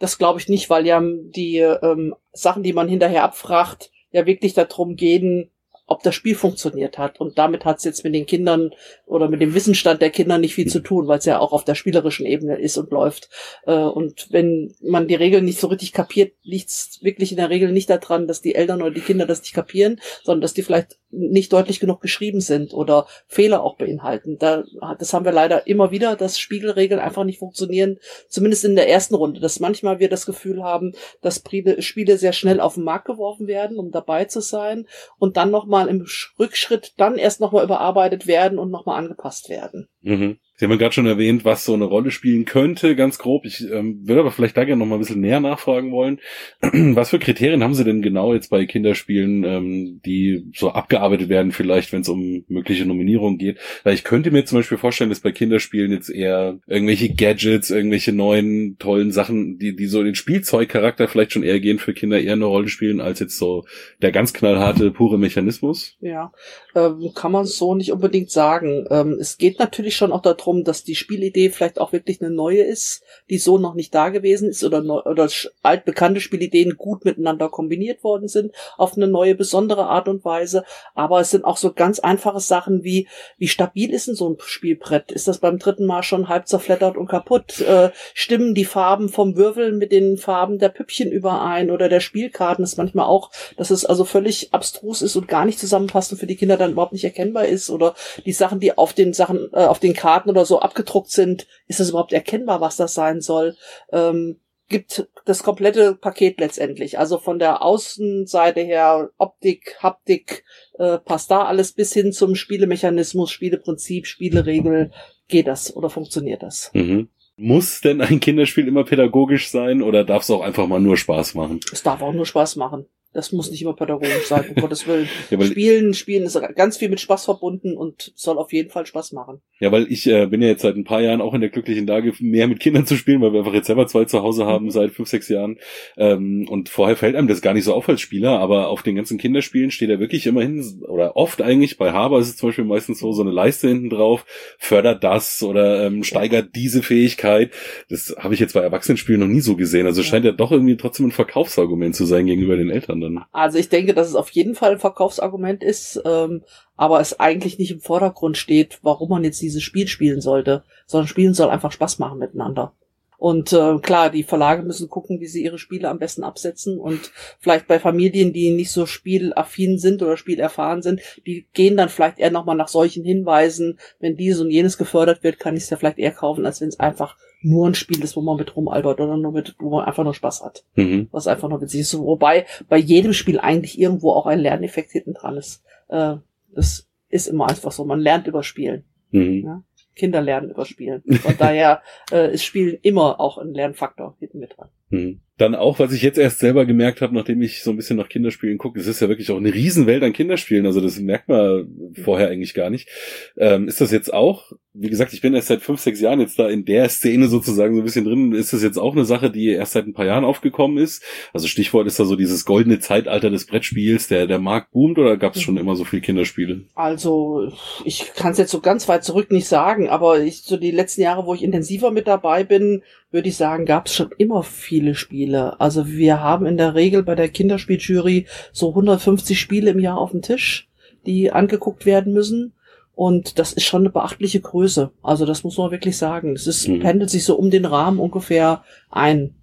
Das 0.02 0.18
glaube 0.18 0.40
ich 0.40 0.48
nicht, 0.48 0.68
weil 0.68 0.84
ja 0.84 1.00
die 1.00 1.58
ähm, 1.58 2.16
Sachen, 2.32 2.64
die 2.64 2.72
man 2.72 2.88
hinterher 2.88 3.22
abfragt, 3.22 3.92
ja 4.10 4.26
wirklich 4.26 4.52
darum 4.52 4.96
gehen, 4.96 5.51
ob 5.92 6.02
das 6.02 6.14
Spiel 6.14 6.34
funktioniert 6.34 6.98
hat. 6.98 7.20
Und 7.20 7.38
damit 7.38 7.64
hat 7.64 7.78
es 7.78 7.84
jetzt 7.84 8.02
mit 8.04 8.14
den 8.14 8.26
Kindern 8.26 8.70
oder 9.06 9.28
mit 9.28 9.40
dem 9.40 9.54
Wissensstand 9.54 10.02
der 10.02 10.10
Kinder 10.10 10.38
nicht 10.38 10.54
viel 10.54 10.68
zu 10.68 10.80
tun, 10.80 11.06
weil 11.06 11.18
es 11.18 11.24
ja 11.24 11.38
auch 11.38 11.52
auf 11.52 11.64
der 11.64 11.74
spielerischen 11.74 12.26
Ebene 12.26 12.58
ist 12.58 12.78
und 12.78 12.90
läuft. 12.90 13.28
Äh, 13.66 13.74
und 13.74 14.28
wenn 14.30 14.74
man 14.82 15.06
die 15.06 15.14
Regeln 15.14 15.44
nicht 15.44 15.60
so 15.60 15.66
richtig 15.68 15.92
kapiert, 15.92 16.32
liegt 16.42 16.70
es 16.70 16.98
wirklich 17.02 17.30
in 17.30 17.36
der 17.36 17.50
Regel 17.50 17.72
nicht 17.72 17.90
daran, 17.90 18.26
dass 18.26 18.40
die 18.40 18.54
Eltern 18.54 18.82
oder 18.82 18.90
die 18.90 19.00
Kinder 19.00 19.26
das 19.26 19.42
nicht 19.42 19.54
kapieren, 19.54 20.00
sondern 20.24 20.40
dass 20.40 20.54
die 20.54 20.62
vielleicht 20.62 20.98
nicht 21.10 21.52
deutlich 21.52 21.78
genug 21.78 22.00
geschrieben 22.00 22.40
sind 22.40 22.72
oder 22.72 23.06
Fehler 23.26 23.62
auch 23.62 23.76
beinhalten. 23.76 24.38
Da, 24.38 24.64
das 24.98 25.12
haben 25.12 25.26
wir 25.26 25.32
leider 25.32 25.66
immer 25.66 25.90
wieder, 25.90 26.16
dass 26.16 26.38
Spiegelregeln 26.38 27.00
einfach 27.00 27.24
nicht 27.24 27.38
funktionieren, 27.38 27.98
zumindest 28.28 28.64
in 28.64 28.76
der 28.76 28.88
ersten 28.88 29.14
Runde, 29.14 29.40
dass 29.40 29.60
manchmal 29.60 30.00
wir 30.00 30.08
das 30.08 30.24
Gefühl 30.24 30.62
haben, 30.62 30.94
dass 31.20 31.36
Spiele 31.36 31.82
Spiele 31.82 32.16
sehr 32.16 32.32
schnell 32.32 32.60
auf 32.60 32.74
den 32.74 32.84
Markt 32.84 33.04
geworfen 33.04 33.46
werden, 33.46 33.78
um 33.78 33.90
dabei 33.90 34.24
zu 34.24 34.40
sein 34.40 34.86
und 35.18 35.36
dann 35.36 35.50
nochmal 35.50 35.81
im 35.88 36.04
Sch- 36.04 36.38
Rückschritt 36.38 36.94
dann 36.96 37.16
erst 37.16 37.40
nochmal 37.40 37.64
überarbeitet 37.64 38.26
werden 38.26 38.58
und 38.58 38.70
nochmal 38.70 38.98
angepasst 38.98 39.48
werden. 39.48 39.88
Mhm. 40.02 40.36
Sie 40.62 40.66
haben 40.66 40.72
ja 40.72 40.78
gerade 40.78 40.94
schon 40.94 41.06
erwähnt, 41.06 41.44
was 41.44 41.64
so 41.64 41.74
eine 41.74 41.86
Rolle 41.86 42.12
spielen 42.12 42.44
könnte, 42.44 42.94
ganz 42.94 43.18
grob. 43.18 43.46
Ich 43.46 43.68
ähm, 43.68 44.06
würde 44.06 44.20
aber 44.20 44.30
vielleicht 44.30 44.56
da 44.56 44.64
gerne 44.64 44.78
noch 44.78 44.86
mal 44.86 44.94
ein 44.94 45.00
bisschen 45.00 45.20
näher 45.20 45.40
nachfragen 45.40 45.90
wollen. 45.90 46.20
was 46.60 47.10
für 47.10 47.18
Kriterien 47.18 47.64
haben 47.64 47.74
Sie 47.74 47.82
denn 47.82 48.00
genau 48.00 48.32
jetzt 48.32 48.48
bei 48.48 48.64
Kinderspielen, 48.66 49.42
ähm, 49.42 50.00
die 50.04 50.44
so 50.54 50.70
abgearbeitet 50.70 51.28
werden, 51.28 51.50
vielleicht, 51.50 51.92
wenn 51.92 52.02
es 52.02 52.08
um 52.08 52.44
mögliche 52.46 52.86
Nominierungen 52.86 53.38
geht? 53.38 53.58
Weil 53.82 53.94
ich 53.94 54.04
könnte 54.04 54.30
mir 54.30 54.44
zum 54.44 54.58
Beispiel 54.58 54.78
vorstellen, 54.78 55.10
dass 55.10 55.18
bei 55.18 55.32
Kinderspielen 55.32 55.90
jetzt 55.90 56.10
eher 56.10 56.60
irgendwelche 56.68 57.12
Gadgets, 57.12 57.70
irgendwelche 57.70 58.12
neuen, 58.12 58.76
tollen 58.78 59.10
Sachen, 59.10 59.58
die, 59.58 59.74
die 59.74 59.86
so 59.86 60.04
den 60.04 60.14
Spielzeugcharakter 60.14 61.08
vielleicht 61.08 61.32
schon 61.32 61.42
eher 61.42 61.58
gehen 61.58 61.80
für 61.80 61.92
Kinder, 61.92 62.20
eher 62.20 62.34
eine 62.34 62.44
Rolle 62.44 62.68
spielen, 62.68 63.00
als 63.00 63.18
jetzt 63.18 63.36
so 63.36 63.64
der 64.00 64.12
ganz 64.12 64.32
knallharte, 64.32 64.92
pure 64.92 65.18
Mechanismus. 65.18 65.96
Ja, 66.00 66.32
ähm, 66.74 67.12
kann 67.14 67.32
man 67.32 67.44
so 67.44 67.74
nicht 67.74 67.92
unbedingt 67.92 68.30
sagen. 68.30 68.86
Ähm, 68.90 69.18
es 69.20 69.38
geht 69.38 69.58
natürlich 69.58 69.96
schon 69.96 70.12
auch 70.12 70.22
darum, 70.22 70.64
dass 70.64 70.84
die 70.84 70.94
Spielidee 70.94 71.50
vielleicht 71.50 71.80
auch 71.80 71.92
wirklich 71.92 72.20
eine 72.20 72.30
neue 72.30 72.62
ist, 72.62 73.02
die 73.30 73.38
so 73.38 73.58
noch 73.58 73.74
nicht 73.74 73.94
da 73.94 74.08
gewesen 74.08 74.48
ist 74.48 74.64
oder, 74.64 74.82
neu, 74.82 75.00
oder 75.02 75.28
altbekannte 75.62 76.20
Spielideen 76.20 76.76
gut 76.76 77.04
miteinander 77.04 77.48
kombiniert 77.48 78.04
worden 78.04 78.28
sind 78.28 78.52
auf 78.76 78.96
eine 78.96 79.08
neue 79.08 79.34
besondere 79.34 79.86
Art 79.86 80.08
und 80.08 80.24
Weise. 80.24 80.64
Aber 80.94 81.20
es 81.20 81.30
sind 81.30 81.44
auch 81.44 81.56
so 81.56 81.72
ganz 81.72 81.98
einfache 81.98 82.40
Sachen 82.40 82.84
wie, 82.84 83.08
wie 83.38 83.48
stabil 83.48 83.92
ist 83.92 84.08
denn 84.08 84.14
so 84.14 84.28
ein 84.28 84.36
Spielbrett? 84.40 85.12
Ist 85.12 85.28
das 85.28 85.38
beim 85.38 85.58
dritten 85.58 85.86
Mal 85.86 86.02
schon 86.02 86.28
halb 86.28 86.48
zerfleddert 86.48 86.96
und 86.96 87.08
kaputt? 87.08 87.60
Äh, 87.60 87.90
stimmen 88.14 88.54
die 88.54 88.64
Farben 88.64 89.08
vom 89.08 89.36
Würfel 89.36 89.72
mit 89.72 89.92
den 89.92 90.16
Farben 90.16 90.58
der 90.58 90.68
Püppchen 90.68 91.10
überein 91.10 91.70
oder 91.70 91.88
der 91.88 92.00
Spielkarten? 92.00 92.62
Das 92.62 92.72
ist 92.72 92.78
manchmal 92.78 93.06
auch, 93.06 93.30
dass 93.56 93.70
es 93.70 93.84
also 93.84 94.04
völlig 94.04 94.52
abstrus 94.52 95.02
ist 95.02 95.16
und 95.16 95.28
gar 95.28 95.44
nicht 95.44 95.58
zusammenpasst 95.58 96.12
und 96.12 96.18
für 96.18 96.26
die 96.26 96.36
Kinder 96.36 96.56
dann 96.62 96.72
überhaupt 96.72 96.92
nicht 96.92 97.04
erkennbar 97.04 97.46
ist 97.46 97.70
oder 97.70 97.94
die 98.24 98.32
Sachen, 98.32 98.60
die 98.60 98.76
auf 98.76 98.92
den 98.92 99.12
Sachen, 99.12 99.50
äh, 99.52 99.64
auf 99.64 99.78
den 99.78 99.94
Karten 99.94 100.30
oder 100.30 100.44
so 100.44 100.60
abgedruckt 100.60 101.10
sind, 101.10 101.46
ist 101.66 101.80
das 101.80 101.90
überhaupt 101.90 102.12
erkennbar, 102.12 102.60
was 102.60 102.76
das 102.76 102.94
sein 102.94 103.20
soll? 103.20 103.56
Ähm, 103.92 104.40
gibt 104.72 105.06
das 105.24 105.44
komplette 105.44 105.94
Paket 105.94 106.40
letztendlich. 106.40 106.98
Also 106.98 107.18
von 107.18 107.38
der 107.38 107.62
Außenseite 107.62 108.60
her, 108.60 109.10
Optik, 109.18 109.76
Haptik, 109.80 110.44
äh, 110.78 110.98
passt 110.98 111.30
da 111.30 111.44
alles 111.44 111.72
bis 111.72 111.92
hin 111.92 112.12
zum 112.12 112.34
Spielemechanismus, 112.34 113.30
Spieleprinzip, 113.30 114.06
Spieleregel. 114.06 114.90
Geht 115.28 115.46
das 115.46 115.76
oder 115.76 115.90
funktioniert 115.90 116.42
das? 116.42 116.70
Mhm. 116.74 117.08
Muss 117.36 117.80
denn 117.80 118.00
ein 118.00 118.20
Kinderspiel 118.20 118.68
immer 118.68 118.84
pädagogisch 118.84 119.50
sein 119.50 119.82
oder 119.82 120.04
darf 120.04 120.22
es 120.22 120.30
auch 120.30 120.42
einfach 120.42 120.66
mal 120.66 120.80
nur 120.80 120.96
Spaß 120.96 121.34
machen? 121.34 121.60
Es 121.72 121.82
darf 121.82 122.02
auch 122.02 122.12
nur 122.12 122.26
Spaß 122.26 122.56
machen. 122.56 122.86
Das 123.12 123.30
muss 123.32 123.50
nicht 123.50 123.60
immer 123.60 123.74
pädagogisch 123.74 124.26
sein, 124.26 124.44
um 124.48 124.54
Gottes 124.60 124.86
Willen. 124.86 125.08
Ja, 125.30 125.40
spielen, 125.42 125.92
spielen 125.92 126.24
ist 126.24 126.40
ganz 126.56 126.78
viel 126.78 126.88
mit 126.88 127.00
Spaß 127.00 127.26
verbunden 127.26 127.76
und 127.76 128.12
soll 128.14 128.38
auf 128.38 128.52
jeden 128.52 128.70
Fall 128.70 128.86
Spaß 128.86 129.12
machen. 129.12 129.42
Ja, 129.60 129.70
weil 129.70 129.86
ich 129.90 130.06
äh, 130.06 130.26
bin 130.26 130.40
ja 130.40 130.48
jetzt 130.48 130.62
seit 130.62 130.76
ein 130.76 130.84
paar 130.84 131.02
Jahren 131.02 131.20
auch 131.20 131.34
in 131.34 131.42
der 131.42 131.50
glücklichen 131.50 131.86
Lage, 131.86 132.12
mehr 132.20 132.48
mit 132.48 132.60
Kindern 132.60 132.86
zu 132.86 132.96
spielen, 132.96 133.20
weil 133.20 133.32
wir 133.32 133.40
einfach 133.40 133.52
jetzt 133.52 133.66
selber 133.66 133.86
zwei 133.86 134.06
zu 134.06 134.22
Hause 134.22 134.46
haben 134.46 134.66
mhm. 134.66 134.70
seit 134.70 134.92
fünf, 134.92 135.08
sechs 135.08 135.28
Jahren. 135.28 135.58
Ähm, 135.96 136.46
und 136.48 136.70
vorher 136.70 136.96
fällt 136.96 137.14
einem 137.16 137.28
das 137.28 137.42
gar 137.42 137.52
nicht 137.52 137.64
so 137.64 137.74
auf 137.74 137.88
als 137.88 138.00
Spieler, 138.00 138.38
aber 138.38 138.68
auf 138.68 138.82
den 138.82 138.96
ganzen 138.96 139.18
Kinderspielen 139.18 139.70
steht 139.70 139.90
er 139.90 140.00
wirklich 140.00 140.26
immerhin, 140.26 140.82
oder 140.88 141.16
oft 141.16 141.42
eigentlich, 141.42 141.76
bei 141.76 141.92
Haber 141.92 142.18
ist 142.18 142.28
es 142.28 142.36
zum 142.36 142.48
Beispiel 142.48 142.64
meistens 142.64 143.00
so, 143.00 143.12
so 143.12 143.22
eine 143.22 143.30
Leiste 143.30 143.68
hinten 143.68 143.90
drauf, 143.90 144.24
fördert 144.58 145.04
das 145.04 145.42
oder 145.42 145.86
ähm, 145.86 146.02
steigert 146.02 146.56
diese 146.56 146.82
Fähigkeit. 146.82 147.52
Das 147.90 148.14
habe 148.18 148.32
ich 148.32 148.40
jetzt 148.40 148.54
bei 148.54 148.60
Erwachsenenspielen 148.60 149.20
noch 149.20 149.28
nie 149.28 149.40
so 149.40 149.56
gesehen. 149.56 149.86
Also 149.86 150.02
scheint 150.02 150.24
ja 150.24 150.32
doch 150.32 150.50
irgendwie 150.50 150.76
trotzdem 150.76 151.06
ein 151.06 151.12
Verkaufsargument 151.12 151.94
zu 151.94 152.06
sein 152.06 152.26
gegenüber 152.26 152.56
den 152.56 152.70
Eltern 152.70 153.01
dann. 153.02 153.24
Also 153.32 153.58
ich 153.58 153.68
denke, 153.68 153.94
dass 153.94 154.08
es 154.08 154.14
auf 154.14 154.30
jeden 154.30 154.54
Fall 154.54 154.72
ein 154.72 154.78
Verkaufsargument 154.78 155.62
ist, 155.62 156.00
ähm, 156.04 156.42
aber 156.76 157.00
es 157.00 157.20
eigentlich 157.20 157.58
nicht 157.58 157.70
im 157.70 157.80
Vordergrund 157.80 158.36
steht, 158.36 158.78
warum 158.82 159.10
man 159.10 159.24
jetzt 159.24 159.42
dieses 159.42 159.62
Spiel 159.62 159.88
spielen 159.88 160.20
sollte, 160.20 160.64
sondern 160.86 161.08
Spielen 161.08 161.34
soll 161.34 161.50
einfach 161.50 161.72
Spaß 161.72 161.98
machen 161.98 162.18
miteinander. 162.18 162.72
Und 163.22 163.52
äh, 163.52 163.78
klar, 163.78 164.10
die 164.10 164.24
Verlage 164.24 164.64
müssen 164.64 164.88
gucken, 164.88 165.20
wie 165.20 165.28
sie 165.28 165.44
ihre 165.44 165.56
Spiele 165.56 165.88
am 165.88 166.00
besten 166.00 166.24
absetzen. 166.24 166.80
Und 166.80 167.12
vielleicht 167.38 167.68
bei 167.68 167.78
Familien, 167.78 168.32
die 168.32 168.50
nicht 168.50 168.72
so 168.72 168.84
spielaffin 168.84 169.78
sind 169.78 170.02
oder 170.02 170.16
spielerfahren 170.16 170.82
sind, 170.82 171.00
die 171.24 171.46
gehen 171.52 171.76
dann 171.76 171.88
vielleicht 171.88 172.18
eher 172.18 172.32
nochmal 172.32 172.56
nach 172.56 172.66
solchen 172.66 173.04
Hinweisen. 173.04 173.78
Wenn 174.00 174.16
dieses 174.16 174.40
und 174.40 174.50
jenes 174.50 174.76
gefördert 174.76 175.22
wird, 175.22 175.38
kann 175.38 175.56
ich 175.56 175.62
es 175.62 175.70
ja 175.70 175.76
vielleicht 175.76 176.00
eher 176.00 176.10
kaufen, 176.10 176.44
als 176.44 176.60
wenn 176.60 176.66
es 176.66 176.80
einfach 176.80 177.16
nur 177.42 177.68
ein 177.70 177.76
Spiel 177.76 178.02
ist, 178.02 178.16
wo 178.16 178.22
man 178.22 178.38
mit 178.38 178.56
rumalbert 178.56 179.00
oder 179.00 179.16
nur 179.16 179.30
mit, 179.30 179.54
wo 179.60 179.70
man 179.70 179.84
einfach 179.84 180.02
nur 180.02 180.14
Spaß 180.14 180.42
hat. 180.42 180.64
Mhm. 180.74 181.06
Was 181.12 181.28
einfach 181.28 181.48
nur 181.48 181.60
witzig 181.60 181.82
ist. 181.82 181.96
Wobei 181.96 182.46
bei 182.68 182.76
jedem 182.76 183.12
Spiel 183.12 183.38
eigentlich 183.38 183.78
irgendwo 183.78 184.10
auch 184.10 184.26
ein 184.26 184.40
Lerneffekt 184.40 184.90
hinten 184.90 185.14
dran 185.14 185.36
ist. 185.36 185.62
Äh, 185.86 186.16
das 186.52 186.88
ist 187.08 187.28
immer 187.28 187.48
einfach 187.48 187.70
so. 187.70 187.84
Man 187.84 188.00
lernt 188.00 188.26
über 188.26 188.42
Spielen. 188.42 188.82
Mhm. 189.12 189.44
Ja? 189.44 189.62
Kinder 189.94 190.20
lernen 190.20 190.50
über 190.50 190.64
Spielen. 190.64 191.02
Von 191.22 191.36
daher 191.38 191.82
äh, 192.10 192.32
ist 192.34 192.44
Spielen 192.44 192.78
immer 192.82 193.20
auch 193.20 193.38
ein 193.38 193.54
Lernfaktor 193.54 194.16
hinten 194.18 194.38
mit 194.38 194.56
dran. 194.56 194.68
Mhm. 194.92 195.20
Dann 195.38 195.54
auch, 195.54 195.78
was 195.78 195.92
ich 195.92 196.02
jetzt 196.02 196.18
erst 196.18 196.38
selber 196.38 196.66
gemerkt 196.66 197.00
habe, 197.00 197.14
nachdem 197.14 197.40
ich 197.40 197.62
so 197.62 197.70
ein 197.70 197.76
bisschen 197.76 197.96
nach 197.96 198.10
Kinderspielen 198.10 198.58
gucke, 198.58 198.78
es 198.78 198.86
ist 198.86 199.00
ja 199.00 199.08
wirklich 199.08 199.30
auch 199.30 199.38
eine 199.38 199.52
Riesenwelt 199.52 200.02
an 200.02 200.12
Kinderspielen, 200.12 200.66
also 200.66 200.80
das 200.80 201.00
merkt 201.00 201.28
man 201.28 201.66
vorher 202.04 202.28
eigentlich 202.28 202.52
gar 202.52 202.68
nicht. 202.68 202.88
Ähm, 203.36 203.66
ist 203.66 203.80
das 203.80 203.90
jetzt 203.90 204.12
auch, 204.12 204.52
wie 204.74 204.90
gesagt, 204.90 205.14
ich 205.14 205.22
bin 205.22 205.34
erst 205.34 205.48
seit 205.48 205.62
fünf, 205.62 205.80
sechs 205.80 206.00
Jahren 206.00 206.20
jetzt 206.20 206.38
da 206.38 206.48
in 206.48 206.66
der 206.66 206.88
Szene 206.90 207.28
sozusagen 207.28 207.74
so 207.74 207.80
ein 207.80 207.84
bisschen 207.84 208.04
drin, 208.04 208.32
ist 208.32 208.52
das 208.52 208.62
jetzt 208.62 208.78
auch 208.78 208.92
eine 208.92 209.06
Sache, 209.06 209.30
die 209.30 209.48
erst 209.48 209.72
seit 209.72 209.86
ein 209.86 209.94
paar 209.94 210.06
Jahren 210.06 210.24
aufgekommen 210.24 210.76
ist? 210.76 211.02
Also 211.32 211.48
Stichwort 211.48 211.86
ist 211.86 211.98
da 211.98 212.04
so 212.04 212.14
dieses 212.14 212.44
goldene 212.44 212.78
Zeitalter 212.78 213.30
des 213.30 213.46
Brettspiels, 213.46 214.08
der, 214.08 214.26
der 214.26 214.38
Markt 214.38 214.70
boomt 214.70 214.98
oder 214.98 215.16
gab 215.16 215.34
es 215.34 215.42
schon 215.42 215.56
immer 215.56 215.76
so 215.76 215.84
viele 215.84 216.02
Kinderspiele? 216.02 216.66
Also, 216.74 217.50
ich 217.84 218.12
kann 218.14 218.32
es 218.32 218.38
jetzt 218.38 218.50
so 218.50 218.60
ganz 218.60 218.86
weit 218.86 219.02
zurück 219.02 219.32
nicht 219.32 219.48
sagen, 219.48 219.88
aber 219.88 220.20
ich, 220.20 220.42
so 220.42 220.58
die 220.58 220.70
letzten 220.70 221.00
Jahre, 221.00 221.26
wo 221.26 221.34
ich 221.34 221.42
intensiver 221.42 221.90
mit 221.90 222.06
dabei 222.06 222.44
bin, 222.44 222.82
würde 223.12 223.28
ich 223.28 223.36
sagen, 223.36 223.66
gab 223.66 223.86
es 223.86 223.94
schon 223.94 224.10
immer 224.16 224.42
viele 224.82 224.94
Spiele. 224.96 225.60
Also 225.60 225.86
wir 225.86 226.20
haben 226.20 226.44
in 226.44 226.56
der 226.56 226.74
Regel 226.74 227.04
bei 227.04 227.14
der 227.14 227.28
Kinderspieljury 227.28 228.26
so 228.52 228.70
150 228.70 229.38
Spiele 229.38 229.70
im 229.70 229.78
Jahr 229.78 229.98
auf 229.98 230.10
dem 230.10 230.22
Tisch, 230.22 230.68
die 231.06 231.30
angeguckt 231.30 231.86
werden 231.86 232.12
müssen. 232.12 232.52
Und 232.94 233.38
das 233.38 233.52
ist 233.52 233.64
schon 233.64 233.82
eine 233.82 233.90
beachtliche 233.90 234.40
Größe. 234.40 234.90
Also 235.02 235.24
das 235.24 235.44
muss 235.44 235.56
man 235.56 235.70
wirklich 235.70 235.96
sagen. 235.96 236.32
Es 236.34 236.48
ist, 236.48 236.68
mhm. 236.68 236.80
pendelt 236.80 237.10
sich 237.10 237.24
so 237.24 237.36
um 237.36 237.50
den 237.50 237.64
Rahmen 237.64 238.00
ungefähr 238.00 238.64
ein 238.90 239.34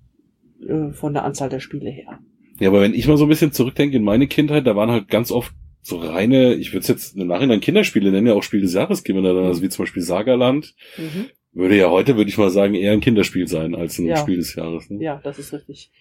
äh, 0.67 0.91
von 0.91 1.13
der 1.13 1.24
Anzahl 1.24 1.50
der 1.50 1.62
Spiele 1.62 1.89
her. 1.89 2.19
Ja, 2.60 2.67
aber 2.67 2.81
wenn 2.81 2.93
ich 2.93 3.08
mal 3.08 3.17
so 3.17 3.25
ein 3.25 3.29
bisschen 3.29 3.53
zurückdenke 3.53 3.96
in 3.96 4.03
meine 4.03 4.27
Kindheit, 4.27 4.67
da 4.67 4.75
waren 4.75 4.91
halt 4.91 5.08
ganz 5.08 5.31
oft 5.31 5.53
so 5.81 5.98
reine, 5.98 6.55
ich 6.55 6.74
würde 6.74 6.81
es 6.81 6.88
jetzt 6.89 7.15
im 7.15 7.27
Nachhinein 7.27 7.62
Kinderspiele 7.62 8.12
nennen, 8.12 8.27
ja 8.27 8.34
auch 8.34 8.43
Spiel 8.43 8.62
des 8.62 8.74
Jahres 8.74 9.05
geben, 9.05 9.25
also 9.25 9.62
wie 9.62 9.69
zum 9.69 9.84
Beispiel 9.84 10.03
Sagaland, 10.03 10.75
mhm. 10.98 11.27
Würde 11.51 11.77
ja 11.77 11.89
heute, 11.89 12.15
würde 12.15 12.29
ich 12.29 12.38
mal 12.38 12.50
sagen, 12.50 12.75
eher 12.75 12.91
ein 12.94 13.01
Kinderspiel 13.01 13.48
sein 13.48 13.75
als 13.75 13.98
ein 13.98 14.06
ja. 14.06 14.18
Spiel 14.18 14.38
des 14.38 14.56
Jahres. 14.56 14.89
Ne? 14.89 15.03
Ja, 15.03 15.20
das 15.24 15.39
ist 15.39 15.51
richtig. 15.53 15.91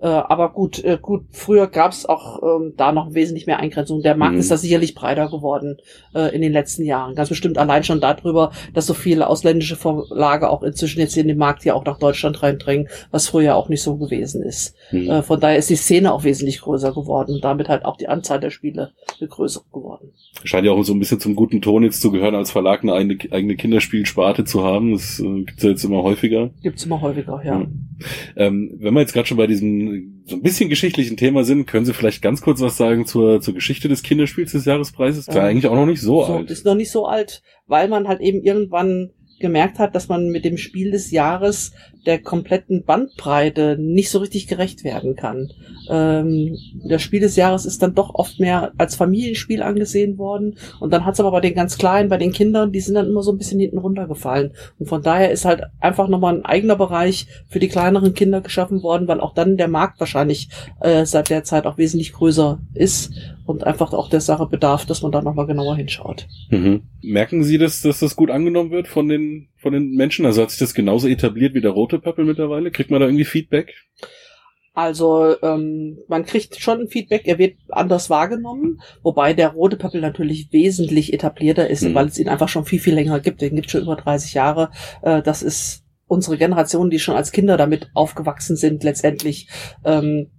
Äh, 0.00 0.08
aber 0.08 0.52
gut, 0.52 0.82
äh, 0.82 0.98
gut, 1.00 1.22
früher 1.30 1.68
gab 1.68 1.92
es 1.92 2.04
auch 2.04 2.42
ähm, 2.42 2.74
da 2.76 2.90
noch 2.90 3.14
wesentlich 3.14 3.46
mehr 3.46 3.60
Eingrenzungen. 3.60 4.02
Der 4.02 4.16
Markt 4.16 4.34
mhm. 4.34 4.40
ist 4.40 4.50
da 4.50 4.56
sicherlich 4.56 4.94
breiter 4.94 5.30
geworden 5.30 5.76
äh, 6.14 6.34
in 6.34 6.42
den 6.42 6.52
letzten 6.52 6.84
Jahren. 6.84 7.14
Ganz 7.14 7.28
bestimmt 7.28 7.58
allein 7.58 7.84
schon 7.84 8.00
darüber, 8.00 8.50
dass 8.74 8.86
so 8.86 8.94
viele 8.94 9.28
ausländische 9.28 9.76
Verlage 9.76 10.50
auch 10.50 10.64
inzwischen 10.64 10.98
jetzt 10.98 11.16
in 11.16 11.28
den 11.28 11.38
Markt 11.38 11.62
hier 11.62 11.76
auch 11.76 11.84
nach 11.84 11.98
Deutschland 11.98 12.42
reindrängen, 12.42 12.88
was 13.12 13.28
früher 13.28 13.54
auch 13.54 13.68
nicht 13.68 13.82
so 13.82 13.96
gewesen 13.96 14.42
ist. 14.42 14.74
Mhm. 14.90 15.08
Äh, 15.08 15.22
von 15.22 15.38
daher 15.38 15.58
ist 15.58 15.70
die 15.70 15.76
Szene 15.76 16.12
auch 16.12 16.24
wesentlich 16.24 16.60
größer 16.60 16.92
geworden 16.92 17.36
und 17.36 17.44
damit 17.44 17.68
halt 17.68 17.84
auch 17.84 17.96
die 17.96 18.08
Anzahl 18.08 18.40
der 18.40 18.50
Spiele 18.50 18.92
größer 19.20 19.62
geworden. 19.72 20.10
Scheint 20.42 20.66
ja 20.66 20.72
auch 20.72 20.82
so 20.82 20.92
ein 20.92 20.98
bisschen 20.98 21.20
zum 21.20 21.36
guten 21.36 21.62
Ton 21.62 21.84
jetzt 21.84 22.00
zu 22.00 22.10
gehören, 22.10 22.34
als 22.34 22.50
Verlag 22.50 22.82
eine 22.82 22.94
eigene, 22.94 23.16
eigene 23.30 23.54
Kinderspielsparte 23.54 24.44
zu 24.44 24.64
haben. 24.64 24.92
Das 24.92 25.20
äh, 25.20 25.44
gibt's 25.44 25.62
ja 25.62 25.70
jetzt 25.70 25.84
immer 25.84 26.02
häufiger. 26.02 26.50
Gibt's 26.62 26.84
immer 26.84 27.00
häufiger, 27.00 27.40
ja. 27.44 27.60
ja. 27.60 27.66
Ähm, 28.36 28.74
wenn 28.80 28.92
wir 28.92 29.00
jetzt 29.00 29.12
gerade 29.12 29.28
schon 29.28 29.36
bei 29.36 29.46
diesem 29.46 29.83
so 30.26 30.36
ein 30.36 30.42
bisschen 30.42 30.70
geschichtlichen 30.70 31.16
Thema 31.16 31.44
sind, 31.44 31.66
können 31.66 31.84
Sie 31.84 31.92
vielleicht 31.92 32.22
ganz 32.22 32.40
kurz 32.40 32.60
was 32.60 32.76
sagen 32.76 33.06
zur, 33.06 33.40
zur 33.40 33.54
Geschichte 33.54 33.88
des 33.88 34.02
Kinderspiels 34.02 34.52
des 34.52 34.64
Jahrespreises? 34.64 35.28
Ist 35.28 35.34
ja 35.34 35.42
eigentlich 35.42 35.66
auch 35.66 35.74
noch 35.74 35.86
nicht 35.86 36.00
so, 36.00 36.24
so 36.24 36.34
alt. 36.34 36.50
Ist 36.50 36.64
noch 36.64 36.74
nicht 36.74 36.90
so 36.90 37.06
alt, 37.06 37.42
weil 37.66 37.88
man 37.88 38.08
halt 38.08 38.20
eben 38.20 38.42
irgendwann 38.42 39.10
gemerkt 39.40 39.78
hat, 39.78 39.94
dass 39.94 40.08
man 40.08 40.28
mit 40.28 40.44
dem 40.44 40.56
Spiel 40.56 40.90
des 40.90 41.10
Jahres 41.10 41.72
der 42.06 42.20
kompletten 42.20 42.84
Bandbreite 42.84 43.76
nicht 43.78 44.10
so 44.10 44.18
richtig 44.18 44.46
gerecht 44.46 44.84
werden 44.84 45.16
kann. 45.16 45.50
Ähm, 45.88 46.56
das 46.86 47.02
Spiel 47.02 47.20
des 47.20 47.36
Jahres 47.36 47.64
ist 47.64 47.82
dann 47.82 47.94
doch 47.94 48.14
oft 48.14 48.40
mehr 48.40 48.72
als 48.78 48.94
Familienspiel 48.94 49.62
angesehen 49.62 50.18
worden 50.18 50.56
und 50.80 50.92
dann 50.92 51.04
hat 51.04 51.14
es 51.14 51.20
aber 51.20 51.30
bei 51.30 51.40
den 51.40 51.54
ganz 51.54 51.78
Kleinen, 51.78 52.08
bei 52.08 52.18
den 52.18 52.32
Kindern, 52.32 52.72
die 52.72 52.80
sind 52.80 52.94
dann 52.94 53.06
immer 53.06 53.22
so 53.22 53.32
ein 53.32 53.38
bisschen 53.38 53.60
hinten 53.60 53.78
runtergefallen. 53.78 54.52
Und 54.78 54.88
von 54.88 55.02
daher 55.02 55.30
ist 55.30 55.44
halt 55.44 55.62
einfach 55.80 56.08
nochmal 56.08 56.34
ein 56.34 56.44
eigener 56.44 56.76
Bereich 56.76 57.26
für 57.48 57.58
die 57.58 57.68
kleineren 57.68 58.14
Kinder 58.14 58.40
geschaffen 58.40 58.82
worden, 58.82 59.08
weil 59.08 59.20
auch 59.20 59.34
dann 59.34 59.56
der 59.56 59.68
Markt 59.68 60.00
wahrscheinlich 60.00 60.48
äh, 60.80 61.06
seit 61.06 61.30
der 61.30 61.44
Zeit 61.44 61.66
auch 61.66 61.78
wesentlich 61.78 62.12
größer 62.12 62.58
ist 62.74 63.12
und 63.44 63.64
einfach 63.64 63.92
auch 63.92 64.08
der 64.08 64.20
Sache 64.20 64.46
bedarf, 64.46 64.86
dass 64.86 65.02
man 65.02 65.12
da 65.12 65.22
nochmal 65.22 65.46
genauer 65.46 65.76
hinschaut. 65.76 66.26
Mhm. 66.50 66.82
Merken 67.02 67.44
Sie, 67.44 67.58
dass, 67.58 67.82
dass 67.82 68.00
das 68.00 68.16
gut 68.16 68.30
angenommen 68.30 68.70
wird 68.70 68.88
von 68.88 69.08
den, 69.08 69.48
von 69.56 69.72
den 69.72 69.90
Menschen? 69.94 70.24
Also 70.26 70.42
hat 70.42 70.50
sich 70.50 70.58
das 70.58 70.74
genauso 70.74 71.08
etabliert 71.08 71.54
wie 71.54 71.60
der 71.60 71.72
rote 71.72 71.98
Pöppel 71.98 72.24
mittlerweile? 72.24 72.70
Kriegt 72.70 72.90
man 72.90 73.00
da 73.00 73.06
irgendwie 73.06 73.24
Feedback? 73.24 73.74
Also 74.76 75.36
ähm, 75.40 75.98
man 76.08 76.24
kriegt 76.24 76.60
schon 76.60 76.80
ein 76.80 76.88
Feedback, 76.88 77.22
er 77.26 77.38
wird 77.38 77.58
anders 77.68 78.10
wahrgenommen, 78.10 78.80
wobei 79.02 79.32
der 79.32 79.50
rote 79.50 79.76
Pöppel 79.76 80.00
natürlich 80.00 80.48
wesentlich 80.50 81.12
etablierter 81.12 81.70
ist, 81.70 81.82
Mhm. 81.82 81.94
weil 81.94 82.08
es 82.08 82.18
ihn 82.18 82.28
einfach 82.28 82.48
schon 82.48 82.64
viel, 82.64 82.80
viel 82.80 82.94
länger 82.94 83.20
gibt. 83.20 83.40
Den 83.40 83.54
gibt 83.54 83.70
schon 83.70 83.82
über 83.82 83.94
30 83.94 84.34
Jahre. 84.34 84.70
Äh, 85.02 85.22
das 85.22 85.42
ist 85.44 85.84
unsere 86.06 86.36
Generation, 86.36 86.90
die 86.90 86.98
schon 86.98 87.14
als 87.14 87.30
Kinder 87.30 87.56
damit 87.56 87.90
aufgewachsen 87.94 88.56
sind, 88.56 88.82
letztendlich 88.82 89.48
ähm, 89.84 90.30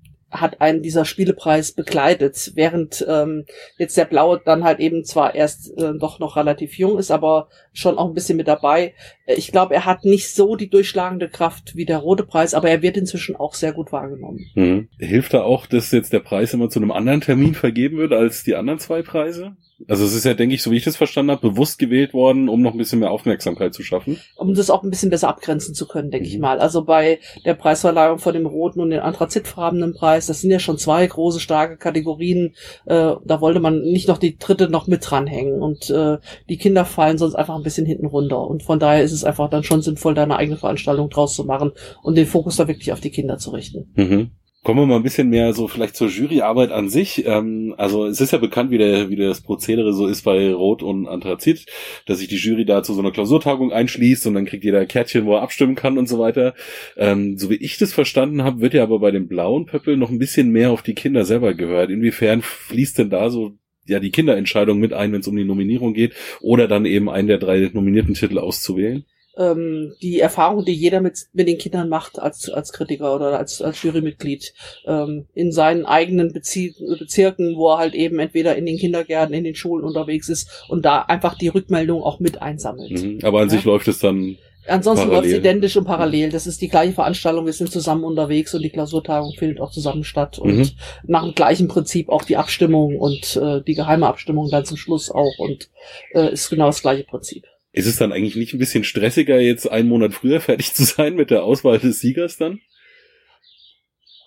hat 0.42 0.62
einen 0.62 0.82
dieser 0.82 1.06
Spielepreis 1.06 1.72
begleitet, 1.72 2.52
während 2.56 3.06
ähm, 3.08 3.46
jetzt 3.78 3.98
der 3.98 4.06
Blaue 4.06 4.42
dann 4.44 4.64
halt 4.64 4.80
eben 4.80 5.04
zwar 5.04 5.36
erst 5.36 5.78
äh, 5.78 5.94
doch 5.98 6.20
noch 6.20 6.36
relativ 6.36 6.78
jung 6.78 6.98
ist, 6.98 7.12
aber 7.12 7.50
schon 7.74 7.98
auch 7.98 8.08
ein 8.08 8.14
bisschen 8.14 8.38
mit 8.38 8.48
dabei. 8.48 8.94
Ich 9.26 9.52
glaube, 9.52 9.74
er 9.74 9.86
hat 9.86 10.06
nicht 10.06 10.34
so 10.34 10.56
die 10.56 10.70
durchschlagende 10.70 11.30
Kraft 11.30 11.76
wie 11.76 11.86
der 11.86 12.00
Rote 12.00 12.24
Preis, 12.24 12.54
aber 12.54 12.70
er 12.70 12.82
wird 12.82 12.98
inzwischen 12.98 13.36
auch 13.36 13.54
sehr 13.54 13.74
gut 13.74 13.92
wahrgenommen. 13.92 14.46
Mhm. 14.56 14.90
Hilft 15.00 15.34
da 15.34 15.44
auch, 15.44 15.66
dass 15.66 15.92
jetzt 15.92 16.14
der 16.14 16.20
Preis 16.20 16.54
immer 16.54 16.70
zu 16.70 16.80
einem 16.80 16.92
anderen 16.92 17.22
Termin 17.22 17.56
vergeben 17.56 17.98
wird 17.98 18.14
als 18.14 18.44
die 18.44 18.56
anderen 18.56 18.80
zwei 18.80 19.02
Preise? 19.02 19.56
Also 19.88 20.06
es 20.06 20.14
ist 20.14 20.24
ja, 20.24 20.34
denke 20.34 20.56
ich, 20.56 20.64
so 20.64 20.72
wie 20.72 20.78
ich 20.78 20.86
das 20.86 20.96
verstanden 20.96 21.32
habe, 21.32 21.50
bewusst 21.50 21.80
gewählt 21.80 22.14
worden, 22.14 22.48
um 22.48 22.62
noch 22.62 22.72
ein 22.72 22.78
bisschen 22.78 23.00
mehr 23.00 23.12
Aufmerksamkeit 23.12 23.74
zu 23.74 23.84
schaffen. 23.84 24.18
um 24.38 24.54
das 24.54 24.70
auch 24.70 24.84
ein 24.84 24.90
bisschen 24.90 25.10
besser 25.10 25.28
abgrenzen 25.28 25.76
zu 25.76 25.86
können, 25.86 26.12
denke 26.12 26.28
ich 26.28 26.36
Mhm. 26.36 26.42
mal. 26.42 26.60
Also 26.60 26.86
bei 26.86 27.20
der 27.46 27.56
Preisverleihung 27.56 28.20
von 28.20 28.34
dem 28.34 28.46
roten 28.46 28.80
und 28.80 28.90
dem 28.92 29.02
anthrazitfarbenen 29.02 29.94
Preis, 29.94 30.28
das 30.28 30.42
sind 30.42 30.52
ja 30.52 30.60
schon 30.60 30.78
zwei 30.78 31.06
große, 31.06 31.40
starke 31.40 31.78
Kategorien. 31.78 32.56
Äh, 32.86 33.16
da 33.26 33.42
wollte 33.42 33.60
man 33.60 33.82
nicht 33.82 34.08
noch 34.08 34.18
die 34.18 34.38
dritte 34.38 34.70
noch 34.70 34.88
mit 34.88 35.02
dranhängen. 35.10 35.62
Und 35.62 35.90
äh, 35.90 36.18
die 36.48 36.58
Kinder 36.58 36.86
fallen 36.86 37.18
sonst 37.18 37.36
einfach 37.36 37.56
ein 37.56 37.64
bisschen 37.64 37.86
hinten 37.86 38.06
runter. 38.06 38.48
Und 38.48 38.64
von 38.64 38.80
daher 38.80 39.04
ist 39.04 39.12
es 39.12 39.24
einfach 39.26 39.50
dann 39.50 39.64
schon 39.64 39.82
sinnvoll, 39.82 40.14
da 40.14 40.24
eine 40.24 40.38
eigene 40.38 40.58
Veranstaltung 40.58 41.10
draus 41.10 41.36
zu 41.36 41.44
machen 41.44 41.72
und 42.02 42.16
den 42.16 42.28
Fokus 42.28 42.56
da 42.56 42.68
wirklich 42.68 42.94
auf 42.94 43.02
die 43.02 43.12
Kinder 43.12 43.38
zu 43.38 43.52
richten. 43.52 43.92
Mhm. 43.96 44.32
Kommen 44.66 44.80
wir 44.80 44.88
mal 44.88 44.96
ein 44.96 45.04
bisschen 45.04 45.30
mehr 45.30 45.54
so 45.54 45.68
vielleicht 45.68 45.96
zur 45.96 46.08
Juryarbeit 46.08 46.72
an 46.72 46.90
sich. 46.90 47.24
Ähm, 47.28 47.76
also 47.78 48.08
es 48.08 48.20
ist 48.20 48.32
ja 48.32 48.40
bekannt, 48.40 48.72
wie, 48.72 48.80
der, 48.80 49.12
wie 49.12 49.16
das 49.16 49.42
Prozedere 49.42 49.94
so 49.94 50.08
ist 50.08 50.24
bei 50.24 50.52
Rot 50.52 50.82
und 50.82 51.08
Anthrazit, 51.08 51.68
dass 52.08 52.18
sich 52.18 52.30
die 52.30 52.38
Jury 52.38 52.66
da 52.66 52.82
zu 52.82 52.96
so 52.96 53.00
einer 53.00 53.12
Klausurtagung 53.12 53.72
einschließt 53.72 54.26
und 54.26 54.34
dann 54.34 54.46
kriegt 54.46 54.64
jeder 54.64 54.80
ein 54.80 54.88
Kärtchen, 54.88 55.28
wo 55.28 55.36
er 55.36 55.44
abstimmen 55.44 55.76
kann 55.76 56.00
und 56.00 56.10
so 56.10 56.18
weiter. 56.18 56.56
Ähm, 56.98 57.38
so 57.38 57.52
wie 57.52 57.58
ich 57.58 57.78
das 57.78 57.94
verstanden 57.94 58.44
habe, 58.44 58.60
wird 58.60 58.74
ja 58.74 58.82
aber 58.82 58.98
bei 58.98 59.12
dem 59.12 59.28
blauen 59.28 59.68
Pöppel 59.68 59.98
noch 59.98 60.10
ein 60.10 60.18
bisschen 60.18 60.50
mehr 60.50 60.72
auf 60.72 60.82
die 60.82 60.96
Kinder 60.96 61.26
selber 61.26 61.54
gehört. 61.54 61.92
Inwiefern 61.92 62.42
fließt 62.42 62.98
denn 62.98 63.12
da 63.12 63.30
so 63.30 63.52
ja 63.86 64.00
die 64.00 64.10
Kinderentscheidung 64.10 64.80
mit 64.80 64.94
ein, 64.94 65.12
wenn 65.12 65.22
es 65.22 65.28
um 65.28 65.36
die 65.36 65.46
Nominierung 65.46 65.94
geht, 65.94 66.16
oder 66.42 66.68
dann 66.68 66.86
eben 66.86 67.08
einen 67.08 67.28
der 67.28 67.38
drei 67.38 67.70
nominierten 67.72 68.16
Titel 68.16 68.40
auszuwählen? 68.40 69.06
Ähm, 69.38 69.94
die 70.02 70.20
Erfahrung, 70.20 70.66
die 70.66 70.74
jeder 70.74 71.02
mit, 71.02 71.18
mit 71.34 71.48
den 71.48 71.58
Kindern 71.58 71.90
macht 71.90 72.20
als, 72.20 72.50
als 72.50 72.72
Kritiker 72.74 73.16
oder 73.16 73.38
als, 73.38 73.62
als 73.62 73.82
Jurymitglied 73.84 74.54
ähm, 74.86 75.26
in 75.34 75.52
seinen 75.52 75.86
eigenen 75.86 76.32
Bezie 76.34 76.76
Bezirken, 77.00 77.56
wo 77.56 77.70
er 77.72 77.78
halt 77.78 77.96
eben 77.96 78.20
entweder 78.20 78.56
in 78.56 78.66
den 78.66 78.78
Kindergärten, 78.78 79.34
in 79.34 79.44
den 79.44 79.56
Schulen 79.56 79.84
unterwegs 79.86 80.30
ist 80.30 80.66
und 80.70 80.86
da 80.86 81.02
einfach 81.02 81.38
die 81.38 81.48
Rückmeldung 81.50 82.02
auch 82.04 82.20
mit 82.20 82.42
einsammelt. 82.42 82.92
Mhm. 82.92 83.20
Aber 83.24 83.40
an 83.42 83.50
Ja. 83.50 83.56
sich 83.56 83.66
läuft 83.66 83.88
es 83.88 84.00
dann. 84.00 84.38
Ansonsten 84.68 85.10
läuft 85.10 85.28
es 85.28 85.34
identisch 85.34 85.78
und 85.78 85.86
parallel. 85.86 86.32
Das 86.32 86.48
ist 86.48 86.60
die 86.60 86.70
gleiche 86.70 86.94
Veranstaltung, 86.94 87.46
wir 87.46 87.54
sind 87.54 87.72
zusammen 87.72 88.04
unterwegs 88.04 88.52
und 88.56 88.64
die 88.64 88.72
Klausurtagung 88.72 89.34
findet 89.38 89.60
auch 89.62 89.70
zusammen 89.72 90.04
statt 90.04 90.40
und 90.40 90.58
Mhm. 90.58 90.70
nach 91.06 91.24
dem 91.24 91.36
gleichen 91.36 91.68
Prinzip 91.68 92.10
auch 92.10 92.24
die 92.24 92.36
Abstimmung 92.38 92.98
und 92.98 93.36
äh, 93.36 93.62
die 93.62 93.76
geheime 93.76 94.08
Abstimmung 94.08 94.50
dann 94.50 94.66
zum 94.66 94.78
Schluss 94.78 95.12
auch 95.12 95.38
und 95.38 95.70
äh, 96.16 96.34
ist 96.34 96.50
genau 96.50 96.66
das 96.66 96.82
gleiche 96.82 97.04
Prinzip. 97.04 97.46
Ist 97.76 97.88
es 97.88 97.98
dann 97.98 98.14
eigentlich 98.14 98.38
nicht 98.38 98.54
ein 98.54 98.60
bisschen 98.60 98.86
stressiger, 98.86 99.40
jetzt 99.40 99.70
einen 99.70 99.90
Monat 99.90 100.14
früher 100.14 100.40
fertig 100.40 100.74
zu 100.74 100.86
sein 100.86 101.16
mit 101.16 101.30
der 101.30 101.44
Auswahl 101.44 101.78
des 101.78 102.00
Siegers 102.00 102.38
dann? 102.38 102.62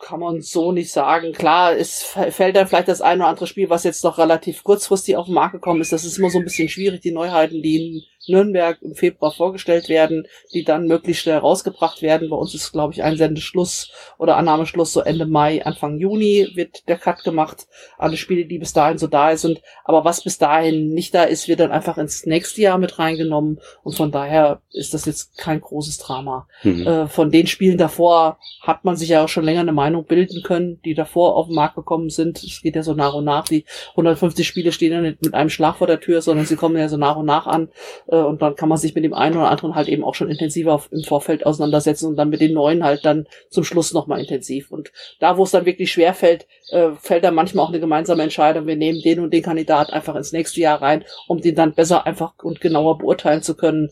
kann 0.01 0.21
man 0.21 0.41
so 0.41 0.73
nicht 0.73 0.91
sagen. 0.91 1.33
Klar, 1.33 1.77
es 1.77 2.03
fällt 2.03 2.57
dann 2.57 2.67
vielleicht 2.67 2.89
das 2.89 3.03
ein 3.03 3.19
oder 3.19 3.29
andere 3.29 3.47
Spiel, 3.47 3.69
was 3.69 3.85
jetzt 3.85 4.05
noch 4.05 4.17
relativ 4.17 4.65
kurzfristig 4.65 5.17
auf 5.17 5.27
den 5.27 5.35
Markt 5.35 5.53
gekommen 5.53 5.83
ist. 5.83 5.93
Das 5.93 6.05
ist 6.05 6.17
immer 6.19 6.31
so 6.31 6.39
ein 6.39 6.45
bisschen 6.45 6.71
schwierig, 6.71 7.03
die 7.03 7.11
Neuheiten, 7.11 7.63
die 7.63 8.05
Nürnberg 8.27 8.79
im 8.83 8.95
Februar 8.95 9.33
vorgestellt 9.33 9.89
werden, 9.89 10.27
die 10.53 10.65
dann 10.65 10.87
möglichst 10.87 11.23
schnell 11.23 11.39
rausgebracht 11.39 12.03
werden. 12.03 12.31
Bei 12.31 12.37
uns 12.37 12.55
ist, 12.55 12.73
glaube 12.73 12.93
ich, 12.93 13.03
Einsendeschluss 13.03 13.93
oder 14.19 14.37
Annahmeschluss 14.37 14.93
so 14.93 15.01
Ende 15.01 15.27
Mai, 15.27 15.65
Anfang 15.65 15.99
Juni 15.99 16.49
wird 16.55 16.89
der 16.89 16.99
Cut 16.99 17.23
gemacht. 17.25 17.67
Alle 17.97 18.17
Spiele, 18.17 18.47
die 18.47 18.59
bis 18.59 18.73
dahin 18.73 18.99
so 18.99 19.07
da 19.07 19.37
sind. 19.37 19.61
Aber 19.85 20.05
was 20.05 20.23
bis 20.25 20.39
dahin 20.39 20.91
nicht 20.95 21.15
da 21.15 21.25
ist, 21.25 21.49
wird 21.49 21.61
dann 21.61 21.71
einfach 21.71 21.99
ins 21.99 22.27
nächste 22.27 22.61
Jahr 22.63 22.79
mit 22.79 22.99
reingenommen. 22.99 23.61
Und 23.83 23.95
von 23.97 24.11
daher 24.11 24.63
ist 24.73 24.95
das 24.95 25.05
jetzt 25.07 25.37
kein 25.39 25.61
großes 25.61 25.99
Drama 25.99 26.47
Mhm. 26.63 26.87
äh, 26.87 27.09
von 27.09 27.31
den 27.31 27.47
Spielen 27.47 27.79
davor 27.79 28.39
hat 28.63 28.85
man 28.85 28.97
sich 28.97 29.11
ja 29.11 29.25
auch 29.25 29.29
schon 29.29 29.45
länger 29.45 29.61
eine 29.61 29.73
Meinung 29.73 30.05
bilden 30.05 30.43
können, 30.43 30.81
die 30.85 30.95
davor 30.95 31.37
auf 31.37 31.47
den 31.47 31.55
Markt 31.55 31.77
gekommen 31.77 32.11
sind. 32.11 32.43
Es 32.43 32.61
geht 32.63 32.75
ja 32.77 32.83
so 32.83 32.95
nach 32.95 33.15
und 33.15 33.25
nach. 33.25 33.45
Die 33.45 33.65
150 33.91 34.47
Spiele 34.47 34.73
stehen 34.73 34.93
ja 34.93 35.01
nicht 35.01 35.23
mit 35.25 35.35
einem 35.35 35.51
Schlag 35.51 35.77
vor 35.77 35.87
der 35.87 36.01
Tür, 36.01 36.21
sondern 36.23 36.47
sie 36.47 36.57
kommen 36.57 36.77
ja 36.77 36.89
so 36.89 36.97
nach 36.97 37.17
und 37.17 37.27
nach 37.27 37.47
an. 37.47 37.69
Äh, 38.09 38.17
und 38.27 38.43
dann 38.43 38.57
kann 38.57 38.69
man 38.69 38.79
sich 38.79 38.95
mit 38.95 39.05
dem 39.05 39.15
einen 39.15 39.37
oder 39.37 39.51
anderen 39.51 39.75
halt 39.75 39.89
eben 39.89 40.05
auch 40.05 40.15
schon 40.15 40.31
intensiver 40.31 40.83
im 40.91 41.03
Vorfeld 41.05 41.47
auseinandersetzen 41.47 42.07
und 42.07 42.17
dann 42.17 42.31
mit 42.31 42.41
den 42.41 42.55
neuen 42.55 42.85
halt 42.85 43.05
dann 43.05 43.27
zum 43.51 43.65
Schluss 43.65 43.93
nochmal 43.93 44.21
intensiv. 44.21 44.71
Und 44.71 44.93
da, 45.21 45.37
wo 45.37 45.45
es 45.45 45.51
dann 45.51 45.67
wirklich 45.67 45.91
schwer 45.91 46.15
fällt, 46.15 46.47
äh, 46.71 46.91
fällt 47.01 47.25
dann 47.25 47.35
manchmal 47.35 47.65
auch 47.65 47.71
eine 47.71 47.81
gemeinsame 47.81 48.23
Entscheidung. 48.23 48.67
Wir 48.67 48.77
nehmen 48.77 49.01
den 49.03 49.21
und 49.21 49.33
den 49.33 49.43
Kandidat 49.43 49.93
einfach 49.93 50.15
ins 50.15 50.33
nächste 50.33 50.61
Jahr 50.61 50.81
rein, 50.81 51.05
um 51.27 51.41
den 51.41 51.55
dann 51.55 51.75
besser 51.75 52.07
einfach 52.07 52.35
und 52.43 52.61
genauer 52.61 52.99
beurteilen 52.99 53.43
zu 53.43 53.55
können, 53.55 53.91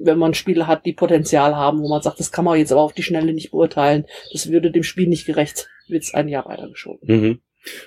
wenn 0.00 0.18
man 0.18 0.34
Spiele 0.34 0.66
hat, 0.66 0.84
die 0.86 0.92
Potenzial 0.92 1.56
haben, 1.56 1.82
wo 1.82 1.88
man 1.88 2.02
sagt, 2.02 2.20
das 2.20 2.32
kann 2.32 2.44
man 2.44 2.58
jetzt 2.58 2.72
aber 2.72 2.82
auf 2.82 2.92
die 2.92 3.02
Schnelle 3.02 3.32
nicht 3.32 3.50
beurteilen, 3.50 4.06
das 4.32 4.50
würde 4.50 4.70
dem 4.70 4.82
Spiel 4.82 5.08
nicht 5.08 5.26
gerecht, 5.26 5.68
wird's 5.88 6.14
ein 6.14 6.28
Jahr 6.28 6.46
weitergeschoben. 6.46 7.00
Mhm. 7.02 7.40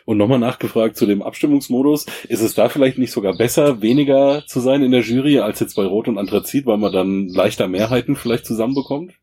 Und 0.05 0.17
nochmal 0.17 0.39
nachgefragt 0.39 0.97
zu 0.97 1.05
dem 1.05 1.21
Abstimmungsmodus. 1.21 2.05
Ist 2.27 2.41
es 2.41 2.53
da 2.53 2.69
vielleicht 2.69 2.97
nicht 2.97 3.11
sogar 3.11 3.35
besser, 3.35 3.81
weniger 3.81 4.43
zu 4.45 4.59
sein 4.59 4.83
in 4.83 4.91
der 4.91 5.01
Jury 5.01 5.39
als 5.39 5.59
jetzt 5.59 5.75
bei 5.75 5.85
Rot 5.85 6.07
und 6.07 6.17
Anthrazit, 6.17 6.65
weil 6.65 6.77
man 6.77 6.93
dann 6.93 7.27
leichter 7.27 7.67
Mehrheiten 7.67 8.15
vielleicht 8.15 8.45
zusammenbekommt? 8.45 9.13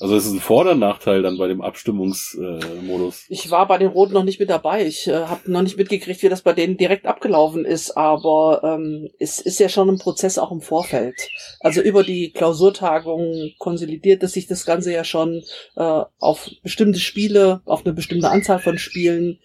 Also 0.00 0.14
es 0.14 0.26
ist 0.26 0.32
ein 0.32 0.40
Vor- 0.40 0.60
oder 0.60 0.76
Nachteil 0.76 1.22
dann 1.22 1.38
bei 1.38 1.48
dem 1.48 1.60
Abstimmungsmodus. 1.60 3.24
Ich 3.28 3.50
war 3.50 3.66
bei 3.66 3.78
den 3.78 3.88
Roten 3.88 4.14
noch 4.14 4.22
nicht 4.22 4.38
mit 4.38 4.48
dabei. 4.48 4.86
Ich 4.86 5.08
äh, 5.08 5.12
habe 5.12 5.50
noch 5.50 5.62
nicht 5.62 5.76
mitgekriegt, 5.76 6.22
wie 6.22 6.28
das 6.28 6.42
bei 6.42 6.52
denen 6.52 6.76
direkt 6.76 7.06
abgelaufen 7.06 7.64
ist, 7.64 7.96
aber 7.96 8.60
ähm, 8.62 9.08
es 9.18 9.40
ist 9.40 9.58
ja 9.58 9.68
schon 9.68 9.88
ein 9.88 9.98
Prozess 9.98 10.38
auch 10.38 10.52
im 10.52 10.60
Vorfeld. 10.60 11.28
Also 11.60 11.80
über 11.80 12.04
die 12.04 12.30
Klausurtagung 12.30 13.50
konsolidierte 13.58 14.28
sich 14.28 14.46
das 14.46 14.64
Ganze 14.64 14.92
ja 14.92 15.02
schon 15.02 15.42
äh, 15.74 16.02
auf 16.20 16.48
bestimmte 16.62 17.00
Spiele, 17.00 17.60
auf 17.64 17.84
eine 17.84 17.92
bestimmte 17.92 18.30
Anzahl 18.30 18.60
von 18.60 18.78
Spielen 18.78 19.40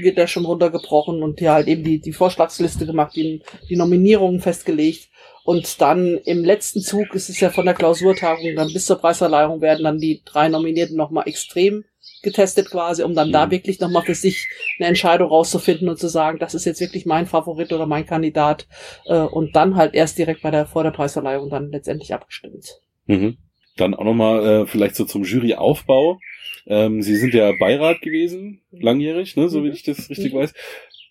wird 0.00 0.18
da 0.18 0.26
schon 0.26 0.44
runtergebrochen 0.44 1.22
und 1.22 1.40
ja 1.40 1.54
halt 1.54 1.68
eben 1.68 1.84
die, 1.84 2.00
die 2.00 2.12
Vorschlagsliste 2.12 2.86
gemacht, 2.86 3.16
die, 3.16 3.42
die 3.68 3.76
Nominierungen 3.76 4.40
festgelegt. 4.40 5.08
Und 5.44 5.80
dann 5.80 6.18
im 6.24 6.44
letzten 6.44 6.80
Zug 6.80 7.14
ist 7.14 7.28
es 7.28 7.40
ja 7.40 7.50
von 7.50 7.64
der 7.64 7.74
Klausurtagung 7.74 8.54
dann 8.54 8.72
bis 8.72 8.86
zur 8.86 8.98
Preisverleihung 8.98 9.60
werden 9.60 9.84
dann 9.84 9.98
die 9.98 10.22
drei 10.24 10.48
Nominierten 10.48 10.96
nochmal 10.96 11.26
extrem 11.26 11.84
getestet 12.22 12.70
quasi, 12.70 13.02
um 13.02 13.14
dann 13.16 13.32
da 13.32 13.46
Mhm. 13.46 13.50
wirklich 13.50 13.80
nochmal 13.80 14.02
für 14.04 14.14
sich 14.14 14.46
eine 14.78 14.86
Entscheidung 14.88 15.28
rauszufinden 15.28 15.88
und 15.88 15.98
zu 15.98 16.06
sagen, 16.08 16.38
das 16.38 16.54
ist 16.54 16.64
jetzt 16.64 16.80
wirklich 16.80 17.04
mein 17.04 17.26
Favorit 17.26 17.72
oder 17.72 17.86
mein 17.86 18.06
Kandidat 18.06 18.68
äh, 19.06 19.18
und 19.18 19.56
dann 19.56 19.74
halt 19.74 19.94
erst 19.94 20.18
direkt 20.18 20.42
bei 20.42 20.52
der 20.52 20.66
vor 20.66 20.84
der 20.84 20.92
Preisverleihung 20.92 21.50
dann 21.50 21.72
letztendlich 21.72 22.14
abgestimmt. 22.14 22.78
Mhm. 23.06 23.38
Dann 23.76 23.94
auch 23.94 24.04
nochmal 24.04 24.46
äh, 24.62 24.66
vielleicht 24.66 24.94
so 24.94 25.04
zum 25.04 25.24
Juryaufbau. 25.24 26.20
Ähm, 26.66 27.02
Sie 27.02 27.16
sind 27.16 27.34
ja 27.34 27.50
Beirat 27.58 28.02
gewesen, 28.02 28.60
langjährig, 28.70 29.34
ne, 29.36 29.48
so 29.48 29.64
wie 29.64 29.68
Mhm. 29.68 29.74
ich 29.74 29.82
das 29.82 30.08
richtig 30.08 30.32
Mhm. 30.32 30.38
weiß. 30.38 30.54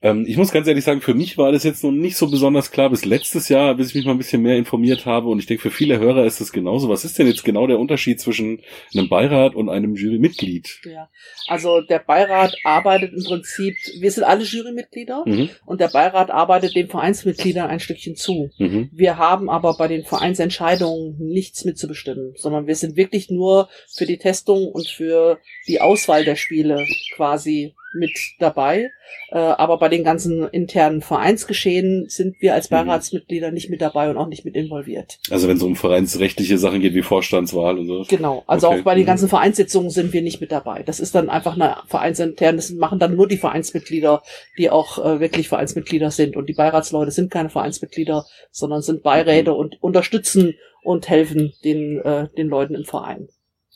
Ähm, 0.04 0.26
ich 0.28 0.38
muss 0.38 0.52
ganz 0.52 0.68
ehrlich 0.68 0.84
sagen, 0.84 1.02
für 1.02 1.14
mich 1.14 1.38
war 1.38 1.52
das 1.52 1.64
jetzt 1.64 1.84
noch 1.84 1.92
nicht 1.92 2.18
so 2.18 2.30
besonders 2.30 2.72
klar 2.72 2.90
bis 2.90 3.06
letztes 3.06 3.50
Jahr, 3.50 3.76
bis 3.76 3.90
ich 3.90 3.96
mich 3.96 4.06
mal 4.06 4.14
ein 4.14 4.18
bisschen 4.18 4.42
mehr 4.42 4.58
informiert 4.58 5.06
habe. 5.06 5.30
Und 5.30 5.40
ich 5.40 5.46
denke, 5.46 5.62
für 5.62 5.72
viele 5.72 6.00
Hörer 6.00 6.26
ist 6.26 6.42
das 6.42 6.52
genauso. 6.52 6.90
Was 6.90 7.06
ist 7.06 7.20
denn 7.20 7.28
jetzt 7.28 7.44
genau 7.44 7.68
der 7.68 7.80
Unterschied 7.80 8.20
zwischen 8.20 8.62
einem 8.94 9.10
Beirat 9.10 9.54
und 9.56 9.70
einem 9.70 9.96
Jurymitglied? 9.96 10.82
Ja, 10.86 11.10
also 11.48 11.82
der 11.82 12.00
Beirat 12.00 12.56
arbeitet 12.64 13.14
im 13.14 13.24
Prinzip, 13.24 13.76
wir 14.00 14.12
sind 14.12 14.24
alle 14.24 14.44
Jurymitglieder 14.44 15.24
Mhm. 15.26 15.50
und 15.66 15.80
der 15.82 15.90
Beirat 15.90 16.32
arbeitet 16.32 16.76
den 16.76 16.88
Vereinsmitgliedern 16.88 17.70
ein 17.70 17.80
Stückchen 17.80 18.16
zu. 18.16 18.50
Mhm. 18.58 18.90
Wir 18.92 19.18
haben 19.18 19.50
aber 19.50 19.76
bei 19.78 19.88
den 19.88 20.04
Vereinsentscheidungen 20.04 21.16
nichts 21.20 21.64
mitzubestimmen, 21.66 22.34
sondern 22.36 22.66
wir 22.68 22.76
sind 22.76 22.96
wirklich 22.96 23.30
nur 23.30 23.70
für 23.94 24.06
die 24.06 24.18
Testung 24.18 24.68
und 24.68 24.88
für 24.88 25.40
die 25.68 25.80
Auswahl 25.82 26.26
der 26.26 26.36
Spiele 26.36 26.86
quasi 27.16 27.76
mit 27.93 28.12
dabei. 28.39 28.89
Äh, 29.32 29.38
aber 29.38 29.77
bei 29.77 29.89
den 29.89 30.04
ganzen 30.04 30.47
internen 30.47 31.01
Vereinsgeschehen 31.01 32.06
sind 32.08 32.36
wir 32.41 32.54
als 32.54 32.69
Mhm. 32.69 32.75
Beiratsmitglieder 32.75 33.51
nicht 33.51 33.69
mit 33.69 33.82
dabei 33.82 34.10
und 34.10 34.17
auch 34.17 34.27
nicht 34.27 34.45
mit 34.45 34.56
involviert. 34.56 35.19
Also 35.30 35.47
wenn 35.47 35.58
es 35.58 35.63
um 35.63 35.75
vereinsrechtliche 35.75 36.58
Sachen 36.58 36.80
geht 36.82 36.93
wie 36.93 37.01
Vorstandswahl 37.01 37.77
und 37.80 37.88
so. 37.88 38.06
Genau. 38.08 38.43
Also 38.47 38.67
Okay. 38.67 38.80
auch 38.80 38.84
bei 38.84 38.95
den 38.95 39.04
Mhm. 39.04 39.08
ganzen 39.08 39.30
Vereinssitzungen 39.30 39.89
sind 39.89 40.13
wir 40.13 40.21
nicht 40.21 40.41
mit 40.41 40.51
dabei. 40.51 40.84
Das 40.84 40.99
ist 40.99 41.15
dann 41.15 41.30
einfach 41.30 41.56
eine 41.56 41.77
vereinsinterne, 41.88 42.58
das 42.58 42.71
machen 42.71 42.99
dann 42.99 43.15
nur 43.15 43.27
die 43.27 43.38
Vereinsmitglieder, 43.38 44.21
die 44.58 44.69
auch 44.69 44.97
äh, 45.04 45.19
wirklich 45.19 45.49
Vereinsmitglieder 45.49 46.12
sind. 46.12 46.36
Und 46.38 46.47
die 46.47 46.54
Beiratsleute 46.54 47.12
sind 47.12 47.32
keine 47.32 47.49
Vereinsmitglieder, 47.49 48.25
sondern 48.51 48.82
sind 48.82 49.04
Beiräte 49.04 49.54
und 49.54 49.82
unterstützen 49.82 50.54
und 50.84 51.10
helfen 51.10 51.54
den, 51.63 51.99
äh, 52.01 52.27
den 52.38 52.47
Leuten 52.47 52.75
im 52.75 52.86
Verein. 52.86 53.27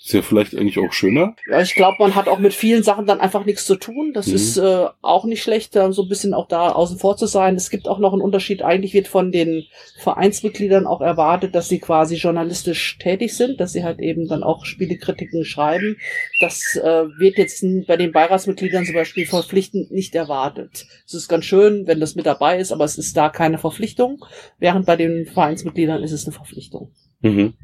Ist 0.05 0.13
ja 0.13 0.21
vielleicht 0.21 0.55
eigentlich 0.55 0.77
auch 0.77 0.93
schöner. 0.93 1.35
Ja, 1.49 1.61
ich 1.61 1.73
glaube, 1.73 1.95
man 1.97 2.13
hat 2.13 2.27
auch 2.27 2.37
mit 2.37 2.53
vielen 2.53 2.83
Sachen 2.83 3.07
dann 3.07 3.19
einfach 3.19 3.43
nichts 3.43 3.65
zu 3.65 3.75
tun. 3.75 4.11
Das 4.13 4.27
Mhm. 4.27 4.35
ist 4.35 4.57
äh, 4.57 4.85
auch 5.01 5.25
nicht 5.25 5.41
schlecht, 5.41 5.75
da 5.75 5.91
so 5.91 6.03
ein 6.03 6.09
bisschen 6.09 6.35
auch 6.35 6.47
da 6.47 6.73
außen 6.73 6.99
vor 6.99 7.17
zu 7.17 7.25
sein. 7.25 7.55
Es 7.55 7.71
gibt 7.71 7.87
auch 7.87 7.97
noch 7.97 8.13
einen 8.13 8.21
Unterschied. 8.21 8.61
Eigentlich 8.61 8.93
wird 8.93 9.07
von 9.07 9.31
den 9.31 9.63
Vereinsmitgliedern 9.97 10.85
auch 10.85 11.01
erwartet, 11.01 11.55
dass 11.55 11.69
sie 11.69 11.79
quasi 11.79 12.17
journalistisch 12.17 12.99
tätig 12.99 13.35
sind, 13.35 13.59
dass 13.59 13.73
sie 13.73 13.83
halt 13.83 13.99
eben 13.99 14.27
dann 14.27 14.43
auch 14.43 14.65
Spielekritiken 14.65 15.43
schreiben. 15.43 15.97
Das 16.39 16.75
äh, 16.75 17.05
wird 17.17 17.39
jetzt 17.39 17.65
bei 17.87 17.97
den 17.97 18.11
Beiratsmitgliedern 18.11 18.85
zum 18.85 18.93
Beispiel 18.93 19.25
verpflichtend 19.25 19.89
nicht 19.89 20.13
erwartet. 20.13 20.85
Es 21.07 21.15
ist 21.15 21.27
ganz 21.27 21.45
schön, 21.45 21.87
wenn 21.87 21.99
das 21.99 22.13
mit 22.13 22.27
dabei 22.27 22.59
ist, 22.59 22.71
aber 22.71 22.85
es 22.85 22.99
ist 22.99 23.17
da 23.17 23.29
keine 23.29 23.57
Verpflichtung, 23.57 24.23
während 24.59 24.85
bei 24.85 24.97
den 24.97 25.25
Vereinsmitgliedern 25.25 26.03
ist 26.03 26.11
es 26.11 26.25
eine 26.25 26.33
Verpflichtung. 26.33 26.91
Mhm. 27.21 27.55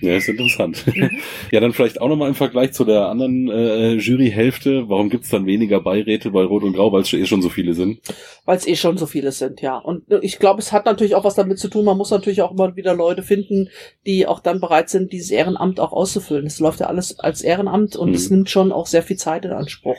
Ja, 0.00 0.16
ist 0.16 0.28
interessant. 0.28 0.84
Mhm. 0.94 1.10
Ja, 1.52 1.60
dann 1.60 1.72
vielleicht 1.72 2.00
auch 2.00 2.08
nochmal 2.08 2.28
im 2.28 2.34
Vergleich 2.34 2.72
zu 2.72 2.84
der 2.84 3.06
anderen 3.08 3.48
äh, 3.48 3.92
Juryhälfte. 3.94 4.88
Warum 4.88 5.08
gibt's 5.10 5.28
dann 5.30 5.46
weniger 5.46 5.80
Beiräte 5.80 6.30
bei 6.30 6.42
Rot 6.42 6.62
und 6.62 6.72
Grau, 6.74 6.92
weil 6.92 7.02
es 7.02 7.12
eh 7.12 7.26
schon 7.26 7.42
so 7.42 7.48
viele 7.48 7.74
sind? 7.74 8.00
weil 8.46 8.56
es 8.56 8.66
eh 8.66 8.74
schon 8.74 8.98
so 8.98 9.06
viele 9.06 9.30
sind, 9.30 9.60
ja. 9.60 9.76
Und 9.78 10.10
äh, 10.10 10.18
ich 10.22 10.38
glaube, 10.40 10.60
es 10.60 10.72
hat 10.72 10.84
natürlich 10.86 11.14
auch 11.14 11.22
was 11.24 11.36
damit 11.36 11.58
zu 11.58 11.68
tun, 11.68 11.84
man 11.84 11.96
muss 11.96 12.10
natürlich 12.10 12.42
auch 12.42 12.50
immer 12.50 12.74
wieder 12.74 12.94
Leute 12.94 13.22
finden, 13.22 13.68
die 14.06 14.26
auch 14.26 14.40
dann 14.40 14.60
bereit 14.60 14.90
sind, 14.90 15.12
dieses 15.12 15.30
Ehrenamt 15.30 15.78
auch 15.78 15.92
auszufüllen. 15.92 16.46
Es 16.46 16.58
läuft 16.58 16.80
ja 16.80 16.86
alles 16.86 17.18
als 17.20 17.42
Ehrenamt 17.42 17.94
und 17.96 18.08
Mhm. 18.08 18.14
es 18.14 18.30
nimmt 18.30 18.50
schon 18.50 18.72
auch 18.72 18.86
sehr 18.86 19.02
viel 19.04 19.16
Zeit 19.18 19.44
in 19.44 19.52
Anspruch. 19.52 19.96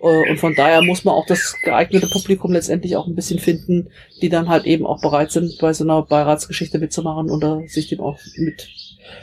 Äh, 0.00 0.30
Und 0.30 0.38
von 0.38 0.54
daher 0.56 0.82
muss 0.82 1.04
man 1.04 1.14
auch 1.14 1.26
das 1.26 1.54
geeignete 1.62 2.08
Publikum 2.08 2.52
letztendlich 2.52 2.96
auch 2.96 3.06
ein 3.06 3.14
bisschen 3.14 3.38
finden, 3.38 3.90
die 4.20 4.28
dann 4.30 4.48
halt 4.48 4.64
eben 4.66 4.84
auch 4.86 5.00
bereit 5.00 5.30
sind, 5.30 5.56
bei 5.60 5.72
so 5.72 5.84
einer 5.84 6.02
Beiratsgeschichte 6.02 6.78
mitzumachen 6.78 7.30
oder 7.30 7.62
sich 7.66 7.88
dem 7.88 8.00
auch 8.00 8.18
mit 8.36 8.68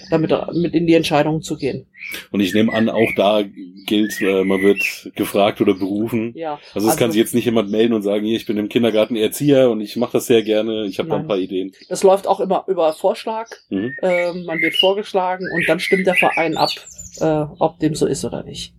damit 0.09 0.31
mit 0.53 0.73
in 0.73 0.87
die 0.87 0.93
Entscheidungen 0.93 1.41
zu 1.41 1.57
gehen. 1.57 1.87
Und 2.31 2.39
ich 2.39 2.53
nehme 2.53 2.73
an, 2.73 2.89
auch 2.89 3.09
da 3.15 3.43
gilt, 3.85 4.21
äh, 4.21 4.43
man 4.43 4.61
wird 4.61 5.11
gefragt 5.15 5.61
oder 5.61 5.73
berufen. 5.73 6.33
Ja. 6.35 6.59
Also 6.73 6.89
es 6.89 6.97
kann 6.97 7.11
sich 7.11 7.19
jetzt 7.19 7.33
nicht 7.33 7.45
jemand 7.45 7.69
melden 7.69 7.93
und 7.93 8.01
sagen, 8.01 8.25
hier, 8.25 8.35
ich 8.35 8.45
bin 8.45 8.57
im 8.57 8.69
Kindergarten 8.69 9.15
Erzieher 9.15 9.69
und 9.69 9.81
ich 9.81 9.95
mache 9.95 10.13
das 10.13 10.27
sehr 10.27 10.43
gerne, 10.43 10.85
ich 10.85 10.99
habe 10.99 11.09
da 11.09 11.17
ein 11.17 11.27
paar 11.27 11.37
Ideen. 11.37 11.71
Das 11.89 12.03
läuft 12.03 12.27
auch 12.27 12.39
immer 12.39 12.65
über 12.67 12.93
Vorschlag. 12.93 13.47
Mhm. 13.69 13.93
Ähm, 14.01 14.45
man 14.45 14.59
wird 14.61 14.75
vorgeschlagen 14.75 15.45
und 15.53 15.67
dann 15.67 15.79
stimmt 15.79 16.07
der 16.07 16.15
Verein 16.15 16.57
ab, 16.57 16.71
äh, 17.19 17.45
ob 17.59 17.79
dem 17.79 17.95
so 17.95 18.05
ist 18.05 18.25
oder 18.25 18.43
nicht. 18.43 18.73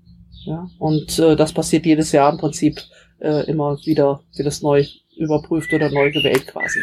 Ja, 0.45 0.69
und 0.79 1.19
äh, 1.19 1.37
das 1.37 1.53
passiert 1.53 1.87
jedes 1.87 2.13
Jahr 2.13 2.31
im 2.31 2.39
Prinzip 2.39 2.83
äh, 3.21 3.49
immer 3.49 3.79
wieder, 3.85 4.23
wird 4.37 4.47
das 4.47 4.63
neu 4.63 4.85
überprüft 5.17 5.73
oder 5.73 5.91
neu 5.91 6.11
gewählt 6.11 6.47
quasi. 6.47 6.81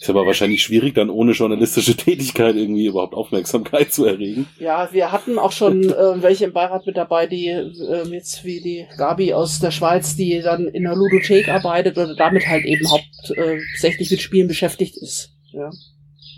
Ist 0.00 0.08
aber 0.08 0.24
wahrscheinlich 0.24 0.62
schwierig, 0.62 0.94
dann 0.94 1.10
ohne 1.10 1.32
journalistische 1.32 1.94
Tätigkeit 1.96 2.56
irgendwie 2.56 2.86
überhaupt 2.86 3.14
Aufmerksamkeit 3.14 3.92
zu 3.92 4.06
erregen. 4.06 4.48
Ja, 4.58 4.88
wir 4.92 5.12
hatten 5.12 5.38
auch 5.38 5.52
schon 5.52 5.84
äh, 5.90 6.22
welche 6.22 6.46
im 6.46 6.54
Beirat 6.54 6.86
mit 6.86 6.96
dabei, 6.96 7.26
die 7.26 7.48
äh, 7.48 8.08
jetzt 8.10 8.42
wie 8.44 8.62
die 8.62 8.86
Gabi 8.96 9.34
aus 9.34 9.60
der 9.60 9.70
Schweiz, 9.70 10.16
die 10.16 10.40
dann 10.40 10.68
in 10.68 10.84
der 10.84 10.96
Ludothek 10.96 11.48
arbeitet 11.48 11.98
oder 11.98 12.16
damit 12.16 12.46
halt 12.46 12.64
eben 12.64 12.90
hauptsächlich 12.90 14.10
mit 14.10 14.22
Spielen 14.22 14.48
beschäftigt 14.48 14.96
ist. 14.96 15.34
Ja. 15.52 15.70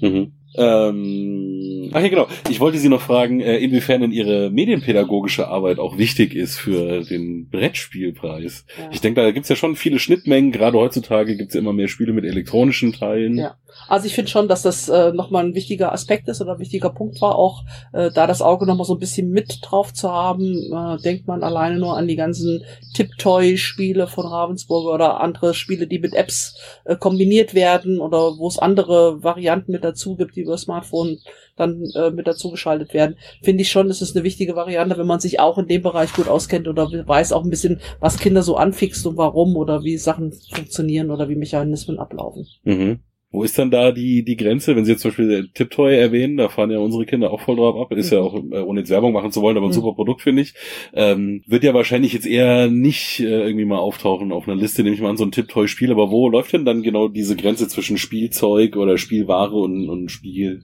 Mhm. 0.00 0.32
Ähm, 0.56 1.51
ach 1.92 2.00
ja, 2.00 2.08
genau. 2.08 2.28
Ich 2.48 2.60
wollte 2.60 2.78
Sie 2.78 2.88
noch 2.88 3.00
fragen, 3.00 3.40
äh, 3.40 3.58
inwiefern 3.58 4.00
denn 4.00 4.12
Ihre 4.12 4.50
medienpädagogische 4.50 5.48
Arbeit 5.48 5.78
auch 5.78 5.98
wichtig 5.98 6.34
ist 6.34 6.58
für 6.58 7.02
den 7.04 7.48
Brettspielpreis. 7.48 8.66
Ja. 8.78 8.90
Ich 8.92 9.00
denke, 9.00 9.20
da 9.20 9.30
gibt's 9.30 9.48
ja 9.48 9.56
schon 9.56 9.76
viele 9.76 9.98
Schnittmengen. 9.98 10.52
Gerade 10.52 10.78
heutzutage 10.78 11.36
gibt's 11.36 11.54
ja 11.54 11.60
immer 11.60 11.72
mehr 11.72 11.88
Spiele 11.88 12.12
mit 12.12 12.24
elektronischen 12.24 12.92
Teilen. 12.92 13.38
Ja. 13.38 13.56
Also 13.88 14.06
ich 14.06 14.14
finde 14.14 14.30
schon, 14.30 14.48
dass 14.48 14.62
das 14.62 14.88
äh, 14.88 15.12
nochmal 15.12 15.44
ein 15.44 15.54
wichtiger 15.54 15.92
Aspekt 15.92 16.28
ist 16.28 16.40
oder 16.40 16.54
ein 16.54 16.58
wichtiger 16.58 16.90
Punkt 16.90 17.20
war, 17.20 17.36
auch 17.36 17.62
äh, 17.92 18.10
da 18.10 18.26
das 18.26 18.42
Auge 18.42 18.66
nochmal 18.66 18.86
so 18.86 18.94
ein 18.94 19.00
bisschen 19.00 19.30
mit 19.30 19.58
drauf 19.62 19.92
zu 19.92 20.10
haben. 20.10 20.44
Äh, 20.72 21.02
denkt 21.02 21.26
man 21.26 21.42
alleine 21.42 21.78
nur 21.78 21.96
an 21.96 22.08
die 22.08 22.16
ganzen 22.16 22.64
Tip-Toy-Spiele 22.94 24.06
von 24.06 24.26
Ravensburger 24.26 24.94
oder 24.94 25.20
andere 25.20 25.54
Spiele, 25.54 25.86
die 25.86 25.98
mit 25.98 26.14
Apps 26.14 26.56
äh, 26.84 26.96
kombiniert 26.96 27.54
werden 27.54 28.00
oder 28.00 28.38
wo 28.38 28.48
es 28.48 28.58
andere 28.58 29.22
Varianten 29.22 29.72
mit 29.72 29.84
dazu 29.84 30.16
gibt, 30.16 30.36
die 30.36 30.42
über 30.42 30.56
Smartphone 30.56 31.18
dann 31.56 31.84
äh, 31.94 32.10
mit 32.10 32.26
dazu 32.26 32.50
geschaltet 32.50 32.94
werden. 32.94 33.16
Finde 33.42 33.62
ich 33.62 33.70
schon, 33.70 33.88
das 33.88 34.02
ist 34.02 34.16
eine 34.16 34.24
wichtige 34.24 34.56
Variante, 34.56 34.96
wenn 34.96 35.06
man 35.06 35.20
sich 35.20 35.40
auch 35.40 35.58
in 35.58 35.66
dem 35.66 35.82
Bereich 35.82 36.12
gut 36.12 36.28
auskennt 36.28 36.68
oder 36.68 36.88
weiß 36.90 37.32
auch 37.32 37.44
ein 37.44 37.50
bisschen, 37.50 37.80
was 38.00 38.18
Kinder 38.18 38.42
so 38.42 38.56
anfixt 38.56 39.06
und 39.06 39.16
warum 39.16 39.56
oder 39.56 39.82
wie 39.82 39.98
Sachen 39.98 40.32
funktionieren 40.32 41.10
oder 41.10 41.28
wie 41.28 41.36
Mechanismen 41.36 41.98
ablaufen. 41.98 42.46
Mhm. 42.64 43.00
Wo 43.32 43.42
ist 43.42 43.58
dann 43.58 43.70
da 43.70 43.92
die, 43.92 44.22
die 44.24 44.36
Grenze? 44.36 44.76
Wenn 44.76 44.84
Sie 44.84 44.92
jetzt 44.92 45.00
zum 45.00 45.10
Beispiel 45.10 45.48
Tiptoy 45.54 45.96
erwähnen, 45.96 46.36
da 46.36 46.50
fahren 46.50 46.70
ja 46.70 46.78
unsere 46.78 47.06
Kinder 47.06 47.30
auch 47.32 47.40
voll 47.40 47.56
drauf 47.56 47.76
ab. 47.80 47.96
Ist 47.96 48.12
ja 48.12 48.20
auch, 48.20 48.34
äh, 48.34 48.58
ohne 48.60 48.80
jetzt 48.80 48.90
Werbung 48.90 49.12
machen 49.14 49.32
zu 49.32 49.40
wollen, 49.40 49.56
aber 49.56 49.66
ein 49.66 49.70
Mhm. 49.70 49.74
super 49.74 49.94
Produkt, 49.94 50.20
finde 50.20 50.42
ich. 50.42 50.52
Ähm, 50.92 51.42
wird 51.46 51.64
ja 51.64 51.72
wahrscheinlich 51.72 52.12
jetzt 52.12 52.26
eher 52.26 52.68
nicht 52.68 53.20
äh, 53.20 53.42
irgendwie 53.46 53.64
mal 53.64 53.78
auftauchen 53.78 54.32
auf 54.32 54.46
einer 54.46 54.60
Liste, 54.60 54.82
nehme 54.82 54.94
ich 54.94 55.00
mal 55.00 55.08
an, 55.10 55.16
so 55.16 55.24
ein 55.24 55.32
Tiptoy-Spiel. 55.32 55.90
Aber 55.90 56.10
wo 56.10 56.28
läuft 56.28 56.52
denn 56.52 56.66
dann 56.66 56.82
genau 56.82 57.08
diese 57.08 57.34
Grenze 57.34 57.68
zwischen 57.68 57.96
Spielzeug 57.96 58.76
oder 58.76 58.98
Spielware 58.98 59.52
und, 59.54 59.88
und 59.88 60.10
Spiel? 60.10 60.60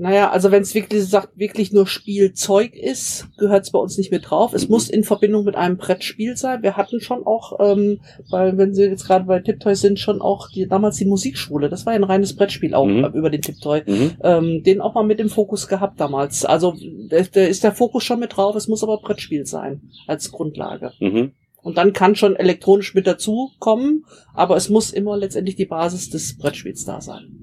Naja, 0.00 0.30
also 0.30 0.52
wenn 0.52 0.62
es 0.62 0.74
wirklich 0.74 1.04
sagt, 1.06 1.36
wirklich 1.36 1.72
nur 1.72 1.86
Spielzeug 1.88 2.74
ist, 2.76 3.26
gehört 3.36 3.64
es 3.64 3.72
bei 3.72 3.78
uns 3.80 3.98
nicht 3.98 4.12
mit 4.12 4.30
drauf. 4.30 4.54
Es 4.54 4.64
Mhm. 4.68 4.70
muss 4.70 4.88
in 4.88 5.02
Verbindung 5.02 5.44
mit 5.44 5.56
einem 5.56 5.76
Brettspiel 5.76 6.36
sein. 6.36 6.62
Wir 6.62 6.76
hatten 6.76 7.00
schon 7.00 7.26
auch, 7.26 7.58
ähm, 7.60 8.00
weil 8.30 8.56
wenn 8.56 8.74
Sie 8.74 8.84
jetzt 8.84 9.06
gerade 9.06 9.24
bei 9.24 9.40
Tiptoy 9.40 9.74
sind, 9.74 9.98
schon 9.98 10.20
auch 10.22 10.50
die, 10.50 10.68
damals 10.68 10.96
die 10.98 11.04
Musikschule. 11.04 11.68
Das 11.68 11.84
war 11.84 11.94
ja 11.94 11.98
ein 11.98 12.04
reines 12.04 12.36
Brettspiel 12.36 12.74
auch 12.74 12.86
Mhm. 12.86 13.04
äh, 13.04 13.08
über 13.08 13.28
den 13.30 13.42
Tiptoy. 13.42 13.82
Mhm. 13.86 14.10
Ähm, 14.22 14.62
den 14.62 14.80
auch 14.80 14.94
mal 14.94 15.02
mit 15.04 15.18
im 15.18 15.28
Fokus 15.30 15.66
gehabt 15.66 15.98
damals. 16.00 16.44
Also 16.44 16.74
da 17.08 17.20
da 17.20 17.40
ist 17.42 17.64
der 17.64 17.72
Fokus 17.72 18.04
schon 18.04 18.20
mit 18.20 18.36
drauf. 18.36 18.54
Es 18.54 18.68
muss 18.68 18.84
aber 18.84 18.98
Brettspiel 18.98 19.46
sein 19.46 19.82
als 20.06 20.30
Grundlage. 20.30 20.92
Mhm. 21.00 21.32
Und 21.60 21.76
dann 21.76 21.92
kann 21.92 22.14
schon 22.14 22.36
elektronisch 22.36 22.94
mit 22.94 23.06
dazu 23.08 23.50
kommen, 23.58 24.04
aber 24.32 24.56
es 24.56 24.68
muss 24.68 24.92
immer 24.92 25.16
letztendlich 25.16 25.56
die 25.56 25.66
Basis 25.66 26.08
des 26.08 26.38
Brettspiels 26.38 26.84
da 26.84 27.00
sein. 27.00 27.40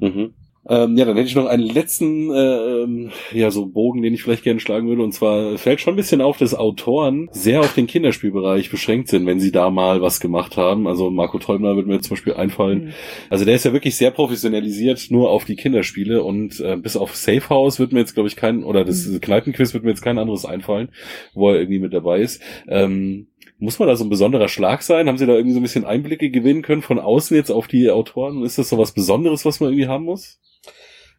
Ähm, 0.67 0.97
ja, 0.97 1.05
dann 1.05 1.15
hätte 1.15 1.27
ich 1.27 1.35
noch 1.35 1.45
einen 1.45 1.63
letzten, 1.63 2.31
äh, 2.31 2.83
ähm, 2.83 3.11
ja, 3.31 3.51
so 3.51 3.65
Bogen, 3.67 4.01
den 4.01 4.13
ich 4.13 4.23
vielleicht 4.23 4.43
gerne 4.43 4.59
schlagen 4.59 4.87
würde. 4.87 5.03
Und 5.03 5.13
zwar 5.13 5.57
fällt 5.57 5.81
schon 5.81 5.93
ein 5.93 5.97
bisschen 5.97 6.21
auf, 6.21 6.37
dass 6.37 6.53
Autoren 6.55 7.29
sehr 7.31 7.61
auf 7.61 7.73
den 7.73 7.87
Kinderspielbereich 7.87 8.69
beschränkt 8.69 9.09
sind, 9.09 9.25
wenn 9.25 9.39
sie 9.39 9.51
da 9.51 9.69
mal 9.69 10.01
was 10.01 10.19
gemacht 10.19 10.57
haben. 10.57 10.87
Also 10.87 11.09
Marco 11.09 11.39
Teubner 11.39 11.75
wird 11.75 11.87
mir 11.87 12.01
zum 12.01 12.11
Beispiel 12.11 12.33
einfallen. 12.33 12.85
Mhm. 12.85 12.93
Also 13.29 13.45
der 13.45 13.55
ist 13.55 13.65
ja 13.65 13.73
wirklich 13.73 13.95
sehr 13.95 14.11
professionalisiert 14.11 15.07
nur 15.09 15.29
auf 15.29 15.45
die 15.45 15.55
Kinderspiele 15.55 16.23
und 16.23 16.59
äh, 16.59 16.77
bis 16.77 16.97
auf 16.97 17.15
Safe 17.15 17.49
House 17.49 17.79
wird 17.79 17.91
mir 17.91 17.99
jetzt, 17.99 18.13
glaube 18.13 18.27
ich, 18.27 18.35
kein, 18.35 18.63
oder 18.63 18.83
das 18.83 19.05
Mhm. 19.05 19.21
Kneipenquiz 19.21 19.73
wird 19.73 19.83
mir 19.83 19.91
jetzt 19.91 20.01
kein 20.01 20.17
anderes 20.17 20.45
einfallen, 20.45 20.89
wo 21.33 21.49
er 21.49 21.59
irgendwie 21.59 21.79
mit 21.79 21.93
dabei 21.93 22.21
ist. 22.21 22.41
Ähm, 22.67 23.27
muss 23.57 23.79
man 23.79 23.87
da 23.87 23.95
so 23.95 24.03
ein 24.03 24.09
besonderer 24.09 24.47
Schlag 24.47 24.81
sein? 24.81 25.07
Haben 25.07 25.17
Sie 25.17 25.25
da 25.25 25.33
irgendwie 25.33 25.53
so 25.53 25.59
ein 25.59 25.63
bisschen 25.63 25.85
Einblicke 25.85 26.29
gewinnen 26.29 26.61
können 26.61 26.81
von 26.81 26.99
außen 26.99 27.35
jetzt 27.35 27.51
auf 27.51 27.67
die 27.67 27.89
Autoren? 27.89 28.43
Ist 28.43 28.57
das 28.57 28.69
so 28.69 28.77
was 28.77 28.91
Besonderes, 28.91 29.45
was 29.45 29.59
man 29.59 29.69
irgendwie 29.69 29.87
haben 29.87 30.05
muss? 30.05 30.39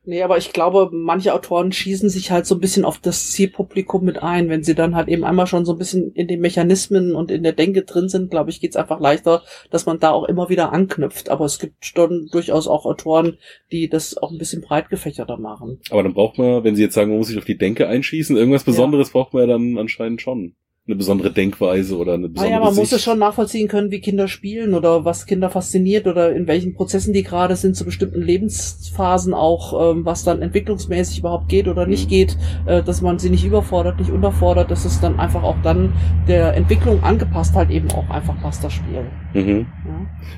Nee, 0.09 0.22
aber 0.22 0.38
ich 0.38 0.53
glaube, 0.53 0.88
manche 0.92 1.35
Autoren 1.35 1.72
schießen 1.72 2.09
sich 2.09 2.31
halt 2.31 2.46
so 2.46 2.55
ein 2.55 2.61
bisschen 2.61 2.85
auf 2.85 2.99
das 2.99 3.33
Zielpublikum 3.33 4.05
mit 4.05 4.22
ein. 4.22 4.49
Wenn 4.49 4.62
sie 4.62 4.77
dann 4.77 4.94
halt 4.94 5.09
eben 5.09 5.25
einmal 5.25 5.49
schon 5.49 5.64
so 5.64 5.72
ein 5.72 5.79
bisschen 5.79 6.12
in 6.12 6.29
den 6.29 6.40
Mechanismen 6.40 7.16
und 7.16 7.33
in 7.33 7.42
der 7.42 7.53
Denke 7.53 7.83
drin 7.83 8.09
sind, 8.09 8.31
glaube 8.31 8.51
ich, 8.51 8.61
geht's 8.61 8.77
einfach 8.77 9.01
leichter, 9.01 9.42
dass 9.70 9.85
man 9.85 9.99
da 9.99 10.12
auch 10.12 10.22
immer 10.22 10.49
wieder 10.49 10.72
anknüpft. 10.72 11.29
Aber 11.29 11.44
es 11.44 11.59
gibt 11.59 11.85
schon 11.85 12.29
durchaus 12.31 12.68
auch 12.68 12.87
Autoren, 12.87 13.38
die 13.72 13.88
das 13.88 14.16
auch 14.16 14.31
ein 14.31 14.38
bisschen 14.38 14.62
breit 14.62 14.90
gefächerter 14.90 15.38
machen. 15.38 15.81
Aber 15.90 16.05
dann 16.05 16.14
braucht 16.14 16.38
man, 16.38 16.62
wenn 16.62 16.77
Sie 16.77 16.83
jetzt 16.83 16.94
sagen, 16.94 17.11
man 17.11 17.18
muss 17.18 17.27
sich 17.27 17.38
auf 17.38 17.44
die 17.44 17.59
Denke 17.59 17.88
einschießen, 17.88 18.37
irgendwas 18.37 18.62
Ja. 18.62 18.66
Besonderes 18.66 19.11
braucht 19.11 19.35
man 19.35 19.42
ja 19.42 19.49
dann 19.49 19.77
anscheinend 19.77 20.22
schon. 20.22 20.55
Eine 20.88 20.94
besondere 20.94 21.33
Denkweise 21.33 21.96
oder 21.99 22.14
eine 22.14 22.29
besondere 22.29 22.53
Naja, 22.53 22.64
man 22.64 22.68
muss 22.77 22.90
Sicht. 22.90 22.92
es 22.92 23.03
schon 23.03 23.18
nachvollziehen 23.18 23.66
können, 23.66 23.90
wie 23.90 23.99
Kinder 23.99 24.29
spielen 24.29 24.72
oder 24.72 25.05
was 25.05 25.27
Kinder 25.27 25.51
fasziniert 25.51 26.07
oder 26.07 26.33
in 26.33 26.46
welchen 26.46 26.75
Prozessen 26.75 27.12
die 27.12 27.25
gerade 27.25 27.57
sind 27.57 27.75
zu 27.75 27.85
bestimmten 27.85 28.22
Lebensphasen 28.22 29.35
auch, 29.35 29.90
ähm, 29.92 30.05
was 30.05 30.22
dann 30.22 30.42
entwicklungsmäßig 30.42 31.18
überhaupt 31.18 31.49
geht 31.49 31.66
oder 31.66 31.87
nicht 31.87 32.05
Mhm. 32.05 32.11
geht, 32.11 32.38
äh, 32.66 32.85
dass 32.85 33.03
man 33.03 33.18
sie 33.18 33.31
nicht 33.31 33.44
überfordert, 33.44 33.99
nicht 33.99 34.12
unterfordert, 34.12 34.70
dass 34.70 34.85
es 34.85 35.01
dann 35.01 35.18
einfach 35.18 35.42
auch 35.42 35.57
dann 35.64 35.92
der 36.29 36.55
Entwicklung 36.55 37.03
angepasst 37.03 37.57
halt 37.57 37.70
eben 37.70 37.90
auch 37.90 38.09
einfach 38.09 38.40
passt, 38.40 38.62
das 38.62 38.72
Spiel. 38.75 39.07
Mhm. 39.35 39.66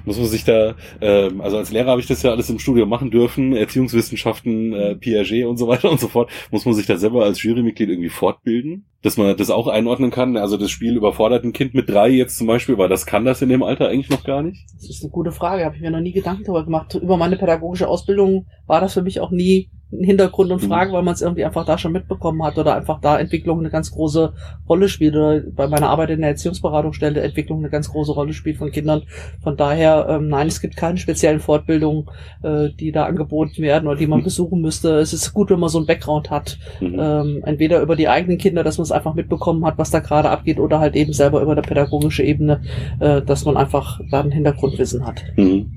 Muss 0.05 0.19
man 0.19 0.27
sich 0.27 0.45
da, 0.45 0.75
ähm, 1.01 1.41
also 1.41 1.59
als 1.59 1.71
Lehrer 1.71 1.91
habe 1.91 2.01
ich 2.01 2.07
das 2.07 2.23
ja 2.23 2.31
alles 2.31 2.51
im 2.51 2.59
Studium 2.59 2.89
machen 2.89 3.11
dürfen, 3.11 3.55
Erziehungswissenschaften, 3.55 4.73
äh, 4.73 4.97
Piaget 4.97 5.47
und 5.47 5.57
so 5.57 5.69
weiter 5.69 5.91
und 5.91 6.01
so 6.01 6.09
fort. 6.09 6.31
Muss 6.51 6.65
man 6.65 6.75
sich 6.75 6.87
da 6.87 6.97
selber 6.97 7.25
als 7.25 7.43
Jurymitglied 7.43 7.89
irgendwie 7.89 8.09
fortbilden, 8.09 8.87
dass 9.03 9.17
man 9.17 9.37
das 9.37 9.51
auch 9.51 9.69
einordnen 9.69 10.11
kann? 10.11 10.37
Also 10.37 10.57
das 10.57 10.71
Spiel 10.71 10.97
überfordert 10.97 11.45
ein 11.45 11.53
Kind 11.53 11.75
mit 11.75 11.89
drei 11.89 12.09
jetzt 12.09 12.39
zum 12.39 12.47
Beispiel, 12.47 12.79
weil 12.79 12.89
das 12.89 13.07
kann 13.07 13.25
das 13.25 13.43
in 13.43 13.49
dem 13.49 13.63
Alter 13.63 13.89
eigentlich 13.89 14.11
noch 14.11 14.25
gar 14.25 14.43
nicht. 14.43 14.65
Das 14.75 14.89
ist 14.89 15.03
eine 15.03 15.11
gute 15.11 15.33
Frage, 15.33 15.65
habe 15.65 15.77
ich 15.77 15.83
mir 15.83 15.91
noch 15.91 16.01
nie 16.01 16.13
Gedanken 16.13 16.45
darüber 16.45 16.65
gemacht. 16.65 16.95
Über 16.95 17.17
meine 17.17 17.37
pädagogische 17.37 17.89
Ausbildung 17.89 18.47
war 18.67 18.81
das 18.81 18.95
für 18.95 19.03
mich 19.03 19.21
auch 19.21 19.31
nie 19.31 19.71
Hintergrund 19.91 20.51
und 20.53 20.63
Mhm. 20.63 20.67
Fragen, 20.69 20.93
weil 20.93 21.03
man 21.03 21.15
es 21.15 21.23
irgendwie 21.23 21.45
einfach 21.45 21.65
da 21.65 21.79
schon 21.79 21.93
mitbekommen 21.93 22.43
hat 22.43 22.59
oder 22.59 22.75
einfach 22.77 23.01
da 23.01 23.19
Entwicklung 23.19 23.59
eine 23.61 23.71
ganz 23.71 23.91
große 23.91 24.35
Rolle 24.69 24.89
spielt 24.89 25.15
oder 25.17 25.41
bei 25.41 25.67
meiner 25.67 25.89
Arbeit 25.89 26.11
in 26.11 26.21
der 26.21 26.31
Erziehungsberatungsstelle 26.31 27.21
Entwicklung 27.23 27.61
eine 27.61 27.71
ganz 27.71 27.91
große 27.91 28.13
Rolle 28.13 28.35
spielt 28.35 28.59
von 28.59 28.71
Kindern. 28.71 29.03
Von 29.43 29.57
daher, 29.57 30.07
ähm, 30.11 30.29
nein, 30.29 30.47
es 30.47 30.61
gibt 30.61 30.77
keine 30.77 30.99
speziellen 30.99 31.41
Fortbildungen, 31.41 32.05
äh, 32.43 32.69
die 32.79 32.93
da 32.93 33.07
angeboten 33.07 33.63
werden 33.63 33.89
oder 33.89 33.97
die 33.97 34.07
man 34.07 34.23
besuchen 34.23 34.61
müsste. 34.61 34.99
Es 34.99 35.13
ist 35.15 35.33
gut, 35.33 35.51
wenn 35.51 35.61
man 35.61 35.71
so 35.71 35.79
einen 35.79 35.87
Background 35.87 36.31
hat, 36.31 36.59
Mhm. 36.81 36.97
ähm, 37.01 37.43
entweder 37.45 37.81
über 37.81 37.97
die 37.97 38.09
eigenen 38.09 38.37
Kinder, 38.39 38.63
dass 38.65 38.77
man 38.77 38.83
es 38.83 38.93
einfach 38.93 39.15
mitbekommen 39.15 39.65
hat, 39.65 39.79
was 39.79 39.91
da 39.91 40.01
gerade 40.01 40.29
abgeht, 40.29 40.59
oder 40.59 40.81
halt 40.81 40.97
eben 40.97 41.13
selber 41.15 41.41
über 41.41 41.55
der 41.55 41.63
pädagogische 41.63 42.23
Ebene, 42.23 42.61
äh, 43.01 43.23
dass 43.23 43.45
man 43.47 43.57
einfach 43.57 44.01
da 44.11 44.21
ein 44.21 44.33
Hintergrundwissen 44.33 45.07
hat. 45.07 45.23
Mhm. 45.37 45.73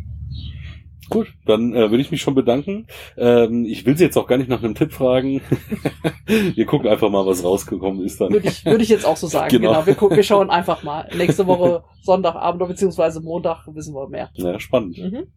Gut, 1.12 1.34
dann 1.46 1.74
äh, 1.74 1.92
würde 1.92 2.00
ich 2.00 2.10
mich 2.10 2.22
schon 2.22 2.36
bedanken. 2.36 2.88
Ähm, 3.18 3.66
ich 3.66 3.86
will 3.86 3.98
Sie 3.98 4.06
jetzt 4.06 4.18
auch 4.18 4.28
gar 4.28 4.38
nicht 4.38 4.50
nach 4.50 4.64
einem 4.64 4.76
Tipp 4.76 4.94
fragen. 4.94 5.42
wir 6.26 6.66
gucken 6.66 6.90
einfach 6.90 7.10
mal, 7.10 7.26
was 7.26 7.44
rausgekommen 7.44 8.04
ist 8.06 8.22
dann. 8.22 8.32
Würde 8.32 8.48
ich, 8.48 8.66
würde 8.66 8.82
ich 8.82 8.90
jetzt 8.90 9.06
auch 9.06 9.18
so 9.18 9.28
sagen. 9.28 9.50
Genau. 9.50 9.74
Genau. 9.74 9.86
Wir, 9.86 9.96
gucken, 9.96 10.16
wir 10.16 10.24
schauen 10.24 10.50
einfach 10.50 10.84
mal. 10.84 11.10
Nächste 11.16 11.46
Woche 11.48 11.84
Sonntagabend 12.02 12.62
oder 12.62 12.70
beziehungsweise 12.70 13.20
Montag 13.22 13.68
wissen 13.68 13.94
wir 13.94 14.08
mehr. 14.08 14.30
Ja, 14.34 14.58
spannend. 14.60 14.98
Mhm. 14.98 15.28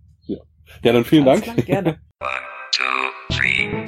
Ja, 0.82 0.92
dann 0.92 1.04
vielen 1.04 1.28
Alles 1.28 1.42
Dank. 1.42 1.64
klar, 1.64 1.66
gerne. 1.66 1.98
One, 2.20 2.30
two, 2.72 3.36
three. 3.36 3.83